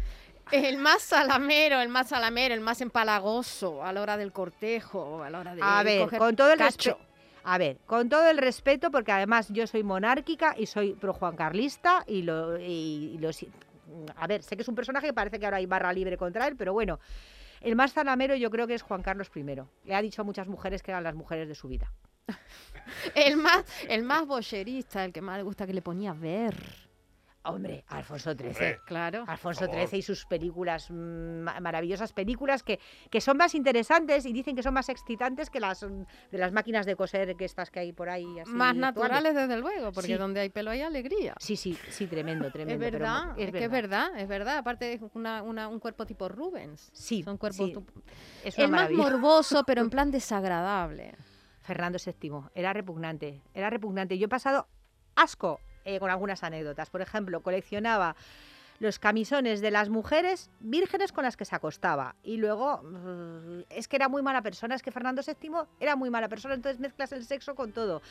El 0.52 0.80
más 0.80 1.02
salamero, 1.02 1.80
el 1.80 1.88
más 1.88 2.10
salamero, 2.10 2.54
el 2.54 2.60
más 2.60 2.82
empalagoso 2.82 3.86
a 3.86 3.94
la 3.94 4.02
hora 4.02 4.18
del 4.18 4.34
cortejo, 4.34 5.24
a 5.24 5.30
la 5.30 5.40
hora 5.40 5.56
de 5.56 5.62
A 5.64 5.82
ver, 5.84 6.02
coger 6.04 6.20
con 6.20 6.36
todo 6.36 6.52
el 6.52 6.58
cacho. 6.58 6.90
respeto. 6.92 7.08
A 7.44 7.58
ver, 7.58 7.78
con 7.86 8.10
todo 8.10 8.30
el 8.30 8.38
respeto, 8.38 8.92
porque 8.92 9.12
además 9.12 9.48
yo 9.50 9.68
soy 9.68 9.84
monárquica 9.84 10.56
y 10.58 10.66
soy 10.66 10.94
pro 10.94 11.14
Juan 11.14 11.36
Carlista 11.36 12.04
y 12.08 12.24
lo, 12.24 12.58
a 14.16 14.28
ver, 14.28 14.44
sé 14.44 14.56
que 14.56 14.62
es 14.62 14.68
un 14.68 14.76
personaje 14.76 15.08
que 15.08 15.14
parece 15.14 15.40
que 15.40 15.46
ahora 15.46 15.58
hay 15.58 15.66
barra 15.66 15.94
libre 15.94 16.18
contra 16.18 16.48
él, 16.48 16.56
pero 16.56 16.74
bueno, 16.74 17.00
el 17.62 17.76
más 17.76 17.94
zalamero 17.94 18.36
yo 18.36 18.52
creo 18.52 18.68
que 18.68 18.74
es 18.74 18.82
Juan 18.82 19.02
Carlos 19.02 19.32
I. 19.36 19.44
Le 19.86 19.96
ha 19.96 20.02
dicho 20.02 20.22
a 20.22 20.26
muchas 20.26 20.48
mujeres 20.48 20.84
que 20.84 20.92
eran 20.92 21.04
las 21.04 21.16
mujeres 21.16 21.48
de 21.48 21.56
su 21.56 21.68
vida. 21.68 21.92
El 23.16 23.38
más, 23.38 23.66
el 23.90 24.04
más 24.04 24.26
bocherista, 24.26 25.04
el 25.04 25.12
que 25.12 25.22
más 25.22 25.38
le 25.38 25.44
gusta 25.44 25.68
que 25.68 25.74
le 25.74 25.82
ponía 25.82 26.14
ver. 26.14 26.87
Hombre, 27.44 27.86
Alfonso 27.88 28.34
XIII. 28.34 28.78
Claro. 28.86 29.24
Alfonso. 29.26 29.68
XIII 29.68 30.00
y 30.00 30.02
sus 30.02 30.26
películas, 30.26 30.92
ma- 30.92 31.60
maravillosas 31.62 32.12
películas 32.12 32.62
que, 32.62 32.78
que 33.10 33.22
son 33.22 33.38
más 33.38 33.56
interesantes 33.56 34.26
y 34.26 34.34
dicen 34.34 34.54
que 34.56 34.64
son 34.64 34.74
más 34.74 34.90
excitantes 34.90 35.50
que 35.50 35.62
las 35.62 35.80
de 35.82 36.38
las 36.38 36.52
máquinas 36.52 36.86
de 36.86 36.98
coser 36.98 37.36
que 37.38 37.46
estas 37.46 37.72
que 37.72 37.80
hay 37.80 37.94
por 37.94 38.10
ahí. 38.10 38.26
así 38.40 38.52
Más 38.52 38.72
actuales. 38.72 38.80
naturales, 38.82 39.36
desde 39.36 39.58
luego, 39.62 39.92
porque 39.94 40.08
Sí. 40.08 40.14
donde 40.16 40.42
hay 40.42 40.50
pelo 40.50 40.72
hay 40.72 40.82
alegría. 40.82 41.36
Sí, 41.40 41.56
sí, 41.56 41.78
sí, 41.90 42.08
tremendo, 42.08 42.48
Es 42.48 42.54
tremendo. 42.54 42.84
pero 42.84 43.00
verdad, 43.00 43.40
es, 43.40 43.52
que 43.52 43.64
es 43.64 43.72
verdad, 43.72 44.10
es 44.18 44.28
verdad. 44.28 44.58
Aparte 44.58 44.92
es 44.94 45.02
una, 45.14 45.42
una- 45.42 45.70
un 45.70 45.80
cuerpo 45.80 46.06
tipo 46.06 46.28
Rubens. 46.28 46.90
Sí, 46.92 47.24
Son 47.24 47.38
cuerpos 47.38 47.68
sí, 47.68 47.72
tu- 47.74 47.86
es 48.44 48.58
una 48.58 48.66
El 48.66 48.72
más 48.72 48.92
morboso, 48.92 49.64
pero 49.66 49.82
en 49.82 49.90
plan 49.90 50.12
desagradable. 50.12 51.16
Fernando 51.62 51.98
VII, 52.04 52.32
era 52.56 52.74
repugnante, 52.74 53.42
era 53.54 53.70
repugnante. 53.70 54.18
Yo 54.18 54.26
he 54.26 54.30
pasado 54.30 54.68
asco 55.16 55.60
eh, 55.88 56.00
con 56.00 56.12
algunas 56.12 56.44
anécdotas. 56.44 56.90
Por 56.90 57.02
ejemplo, 57.02 57.42
coleccionaba 57.42 58.18
los 58.80 59.00
camisones 59.00 59.62
de 59.62 59.72
las 59.72 59.88
mujeres 59.88 60.50
vírgenes 60.60 61.14
con 61.14 61.24
las 61.24 61.38
que 61.38 61.46
se 61.46 61.56
acostaba. 61.56 62.16
Y 62.24 62.36
luego, 62.36 62.84
mm, 62.84 63.62
es 63.70 63.88
que 63.88 63.96
era 63.96 64.10
muy 64.10 64.22
mala 64.22 64.42
persona, 64.42 64.76
es 64.76 64.84
que 64.84 64.92
Fernando 64.92 65.22
VII 65.26 65.50
era 65.80 65.96
muy 65.96 66.10
mala 66.10 66.28
persona, 66.28 66.56
entonces 66.56 66.82
mezclas 66.82 67.14
el 67.14 67.24
sexo 67.24 67.56
con 67.56 67.72
todo. 67.72 68.02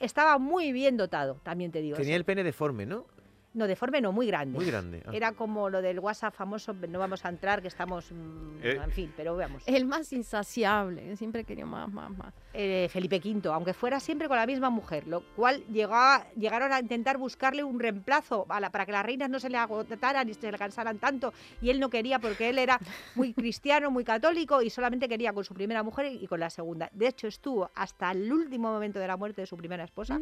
Estaba 0.00 0.38
muy 0.38 0.72
bien 0.72 0.96
dotado, 0.96 1.36
también 1.44 1.70
te 1.70 1.80
digo. 1.80 1.96
Tenía 1.96 2.16
el 2.16 2.24
pene 2.24 2.42
deforme, 2.42 2.84
¿no? 2.84 3.06
No, 3.52 3.66
deforme 3.66 4.00
no, 4.00 4.12
muy 4.12 4.28
grande. 4.28 4.56
Muy 4.56 4.66
grande. 4.66 5.02
ah. 5.06 5.10
Era 5.12 5.32
como 5.32 5.68
lo 5.68 5.82
del 5.82 5.98
WhatsApp 5.98 6.32
famoso, 6.34 6.72
no 6.72 6.98
vamos 7.00 7.24
a 7.24 7.28
entrar, 7.30 7.60
que 7.60 7.66
estamos, 7.68 8.12
mm, 8.12 8.58
Eh. 8.62 8.80
en 8.84 8.90
fin, 8.92 9.12
pero 9.16 9.34
veamos. 9.34 9.64
El 9.66 9.86
más 9.86 10.12
insaciable, 10.12 11.16
siempre 11.16 11.42
quería 11.44 11.66
más, 11.66 11.90
más, 11.92 12.10
más. 12.16 12.32
eh, 12.54 12.88
Felipe 12.92 13.20
V, 13.24 13.48
aunque 13.52 13.74
fuera 13.74 13.98
siempre 13.98 14.28
con 14.28 14.36
la 14.36 14.46
misma 14.46 14.70
mujer, 14.70 15.06
lo 15.08 15.22
cual 15.34 15.64
llegaba- 15.66 16.24
llegaron 16.36 16.72
a 16.72 16.78
intentar 16.78 17.18
buscarle 17.18 17.64
un 17.64 17.80
reemplazo 17.80 18.46
a 18.48 18.60
la- 18.60 18.70
para 18.70 18.86
que 18.86 18.92
las 18.92 19.04
reinas 19.04 19.28
no 19.28 19.40
se 19.40 19.50
le 19.50 19.56
agotaran 19.56 20.28
y 20.28 20.34
se 20.34 20.50
le 20.52 20.56
cansaran 20.58 20.98
tanto, 20.98 21.32
y 21.60 21.70
él 21.70 21.80
no 21.80 21.90
quería 21.90 22.20
porque 22.20 22.50
él 22.50 22.58
era 22.58 22.78
muy 23.16 23.32
cristiano, 23.34 23.90
muy 23.90 24.04
católico 24.04 24.62
y 24.62 24.70
solamente 24.70 25.08
quería 25.08 25.32
con 25.32 25.44
su 25.44 25.54
primera 25.54 25.82
mujer 25.82 26.06
y 26.12 26.26
con 26.28 26.38
la 26.38 26.50
segunda. 26.50 26.88
De 26.92 27.08
hecho, 27.08 27.26
estuvo 27.26 27.68
hasta 27.74 28.12
el 28.12 28.32
último 28.32 28.72
momento 28.72 29.00
de 29.00 29.08
la 29.08 29.16
muerte 29.16 29.40
de 29.40 29.46
su 29.48 29.56
primera 29.56 29.82
esposa. 29.84 30.20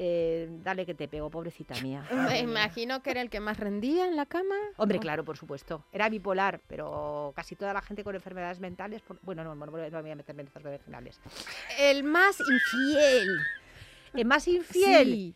Eh, 0.00 0.48
dale 0.62 0.86
que 0.86 0.94
te 0.94 1.08
pego, 1.08 1.28
pobrecita 1.28 1.74
mía. 1.82 2.04
Me 2.28 2.38
imagino 2.38 3.02
que 3.02 3.10
era 3.10 3.20
el 3.20 3.30
que 3.30 3.40
más 3.40 3.58
rendía 3.58 4.06
en 4.06 4.14
la 4.14 4.26
cama. 4.26 4.54
Hombre, 4.76 5.00
claro, 5.00 5.24
por 5.24 5.36
supuesto. 5.36 5.84
Era 5.90 6.08
bipolar, 6.08 6.60
pero 6.68 7.32
casi 7.34 7.56
toda 7.56 7.72
la 7.74 7.82
gente 7.82 8.04
con 8.04 8.14
enfermedades 8.14 8.60
mentales, 8.60 9.02
por- 9.02 9.18
bueno, 9.22 9.42
no, 9.42 9.56
no, 9.56 9.66
no 9.66 9.72
me 9.72 9.90
voy 9.90 10.10
a 10.12 10.14
meter 10.14 10.38
en 10.38 10.46
esas 10.46 10.62
regionales. 10.62 11.20
El 11.80 12.04
más 12.04 12.38
infiel. 12.40 13.28
El 14.14 14.24
más 14.24 14.46
infiel. 14.46 15.04
Sí, 15.12 15.34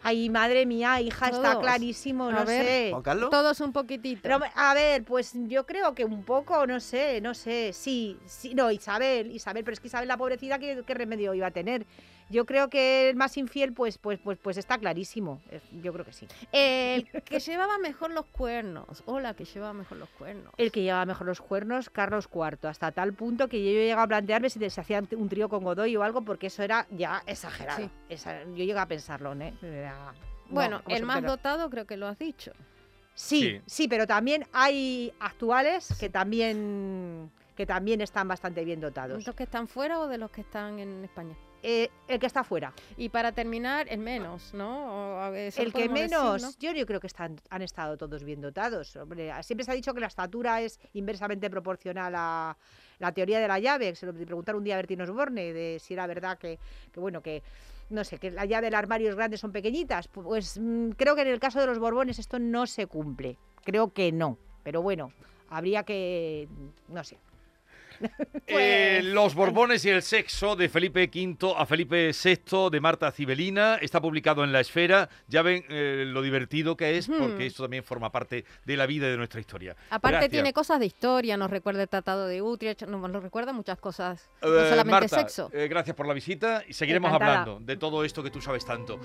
Ay, 0.00 0.30
madre 0.30 0.64
mía, 0.64 1.00
hija, 1.00 1.28
está 1.28 1.58
clarísimo, 1.58 2.28
A 2.28 2.32
no 2.32 2.44
ver. 2.44 2.64
sé. 2.64 2.88
Juan 2.92 3.02
Carlos. 3.02 3.30
todos 3.30 3.60
un 3.60 3.72
poquitito. 3.72 4.20
Pero, 4.22 4.38
a 4.54 4.72
ver, 4.72 5.02
pues 5.02 5.32
yo 5.48 5.66
creo 5.66 5.92
que 5.92 6.04
un 6.04 6.22
poco, 6.22 6.66
no 6.68 6.78
sé, 6.78 7.20
no 7.20 7.34
sé, 7.34 7.72
sí, 7.72 8.16
sí, 8.24 8.54
no, 8.54 8.70
Isabel, 8.70 9.32
Isabel, 9.32 9.64
pero 9.64 9.72
es 9.74 9.80
que 9.80 9.88
Isabel 9.88 10.06
la 10.06 10.16
pobrecita, 10.16 10.58
¿qué, 10.60 10.84
qué 10.86 10.94
remedio 10.94 11.34
iba 11.34 11.48
a 11.48 11.50
tener? 11.50 11.84
Yo 12.30 12.44
creo 12.44 12.68
que 12.68 13.08
el 13.08 13.16
más 13.16 13.36
infiel, 13.38 13.72
pues, 13.72 13.96
pues, 13.98 14.18
pues, 14.22 14.38
pues 14.38 14.56
está 14.58 14.76
clarísimo, 14.78 15.40
eh, 15.50 15.60
yo 15.82 15.92
creo 15.94 16.04
que 16.04 16.12
sí. 16.12 16.28
El 16.52 17.06
que 17.24 17.40
llevaba 17.40 17.78
mejor 17.78 18.10
los 18.10 18.26
cuernos. 18.26 19.02
Hola, 19.06 19.34
que 19.34 19.44
llevaba 19.46 19.72
mejor 19.72 19.98
los 19.98 20.08
cuernos. 20.10 20.52
El 20.58 20.70
que 20.70 20.82
llevaba 20.82 21.06
mejor 21.06 21.26
los 21.26 21.40
cuernos, 21.40 21.88
Carlos 21.90 22.28
IV, 22.32 22.68
hasta 22.68 22.92
tal 22.92 23.14
punto 23.14 23.48
que 23.48 23.62
yo 23.62 23.70
he 23.80 23.84
llegado 23.86 24.02
a 24.02 24.08
plantearme 24.08 24.50
si 24.50 24.58
se 24.68 24.80
hacía 24.80 25.02
un 25.16 25.28
trío 25.28 25.48
con 25.48 25.64
Godoy 25.64 25.96
o 25.96 26.02
algo, 26.02 26.20
porque 26.22 26.48
eso 26.48 26.62
era 26.62 26.86
ya 26.90 27.22
exagerado. 27.26 27.78
Sí. 27.80 27.90
Esa- 28.10 28.42
yo 28.44 28.56
llegué 28.56 28.78
a 28.78 28.86
pensarlo, 28.86 29.32
¿eh? 29.34 29.54
Era- 29.62 30.12
Bueno, 30.50 30.82
el 30.88 31.04
más 31.04 31.20
pero- 31.20 31.30
dotado 31.32 31.70
creo 31.70 31.86
que 31.86 31.96
lo 31.96 32.06
has 32.08 32.18
dicho. 32.18 32.52
Sí, 33.14 33.40
Sí. 33.40 33.60
sí, 33.66 33.88
pero 33.88 34.06
también 34.06 34.46
hay 34.52 35.12
actuales 35.18 35.96
que 35.98 36.08
también 36.10 37.30
que 37.56 37.66
también 37.66 38.00
están 38.00 38.28
bastante 38.28 38.64
bien 38.64 38.80
dotados. 38.80 39.18
¿De 39.18 39.24
los 39.24 39.34
que 39.34 39.42
están 39.42 39.66
fuera 39.66 39.98
o 39.98 40.06
de 40.06 40.16
los 40.16 40.30
que 40.30 40.42
están 40.42 40.78
en 40.78 41.02
España? 41.04 41.34
Eh, 41.62 41.90
el 42.06 42.20
que 42.20 42.26
está 42.26 42.44
fuera, 42.44 42.72
Y 42.96 43.08
para 43.08 43.32
terminar, 43.32 43.86
el 43.90 43.98
menos, 43.98 44.54
¿no? 44.54 45.16
O 45.18 45.34
el 45.34 45.50
que 45.52 45.70
podemos 45.72 45.74
decir, 45.74 45.90
menos, 45.90 46.42
¿no? 46.42 46.50
yo, 46.60 46.72
yo 46.72 46.86
creo 46.86 47.00
que 47.00 47.08
están, 47.08 47.40
han 47.50 47.62
estado 47.62 47.96
todos 47.96 48.22
bien 48.22 48.40
dotados. 48.40 48.94
Hombre, 48.96 49.32
siempre 49.42 49.64
se 49.64 49.72
ha 49.72 49.74
dicho 49.74 49.92
que 49.92 50.00
la 50.00 50.06
estatura 50.06 50.60
es 50.60 50.78
inversamente 50.92 51.50
proporcional 51.50 52.14
a 52.14 52.56
la 52.98 53.12
teoría 53.12 53.40
de 53.40 53.48
la 53.48 53.58
llave. 53.58 53.94
Se 53.96 54.06
lo 54.06 54.14
preguntaron 54.14 54.60
un 54.60 54.64
día 54.64 54.74
a 54.74 54.78
Bertino 54.78 55.02
Osborne 55.04 55.52
de 55.52 55.78
si 55.80 55.94
era 55.94 56.06
verdad 56.06 56.38
que, 56.38 56.58
que, 56.92 57.00
bueno, 57.00 57.22
que 57.22 57.42
no 57.90 58.04
sé, 58.04 58.18
que 58.18 58.30
la 58.30 58.44
llave 58.44 58.66
del 58.66 58.74
armario 58.74 59.08
es 59.08 59.16
grande, 59.16 59.36
son 59.36 59.52
pequeñitas. 59.52 60.08
Pues 60.08 60.58
mm, 60.60 60.90
creo 60.90 61.14
que 61.14 61.22
en 61.22 61.28
el 61.28 61.40
caso 61.40 61.60
de 61.60 61.66
los 61.66 61.78
Borbones 61.78 62.18
esto 62.18 62.38
no 62.38 62.66
se 62.66 62.86
cumple. 62.86 63.38
Creo 63.64 63.92
que 63.92 64.12
no. 64.12 64.38
Pero 64.62 64.82
bueno, 64.82 65.10
habría 65.48 65.82
que, 65.82 66.48
no 66.88 67.02
sé. 67.04 67.18
Eh, 68.50 69.00
Pues, 69.00 69.04
los 69.12 69.34
Borbones 69.34 69.84
y 69.84 69.90
el 69.90 70.00
sexo 70.02 70.56
de 70.56 70.68
Felipe 70.70 71.10
V 71.12 71.54
a 71.56 71.66
Felipe 71.66 72.12
VI 72.12 72.70
de 72.70 72.80
Marta 72.80 73.10
Cibelina 73.12 73.76
está 73.76 74.00
publicado 74.00 74.42
en 74.42 74.52
La 74.52 74.60
Esfera. 74.60 75.08
Ya 75.26 75.42
ven 75.42 75.64
eh, 75.68 76.04
lo 76.06 76.22
divertido 76.22 76.76
que 76.76 76.96
es, 76.96 77.08
porque 77.08 77.44
esto 77.46 77.64
también 77.64 77.84
forma 77.84 78.10
parte 78.10 78.44
de 78.64 78.76
la 78.76 78.86
vida 78.86 79.06
y 79.06 79.10
de 79.10 79.16
nuestra 79.18 79.40
historia. 79.40 79.76
Aparte 79.90 80.12
Gracias. 80.16 80.30
tiene 80.30 80.52
cosas 80.54 80.80
de 80.80 80.86
historia, 80.86 81.36
nos 81.36 81.50
recuerda 81.50 81.82
el 81.82 81.88
Tratado 81.88 82.26
de 82.26 82.40
Utrecht, 82.40 82.82
nos 82.84 83.08
nos 83.10 83.22
recuerda 83.22 83.52
muchas 83.52 83.78
cosas, 83.78 84.28
no 84.42 84.48
Eh, 84.48 84.68
solamente 84.70 84.90
Marta, 84.90 85.18
sexo. 85.18 85.50
gracias 85.52 85.94
por 85.94 86.06
la 86.06 86.14
visita 86.14 86.62
y 86.66 86.72
seguiremos 86.72 87.08
Encantada. 87.10 87.40
hablando 87.42 87.60
de 87.66 87.76
todo 87.76 88.04
esto 88.04 88.22
que 88.22 88.30
tú 88.30 88.40
sabes 88.40 88.64
tanto. 88.64 88.98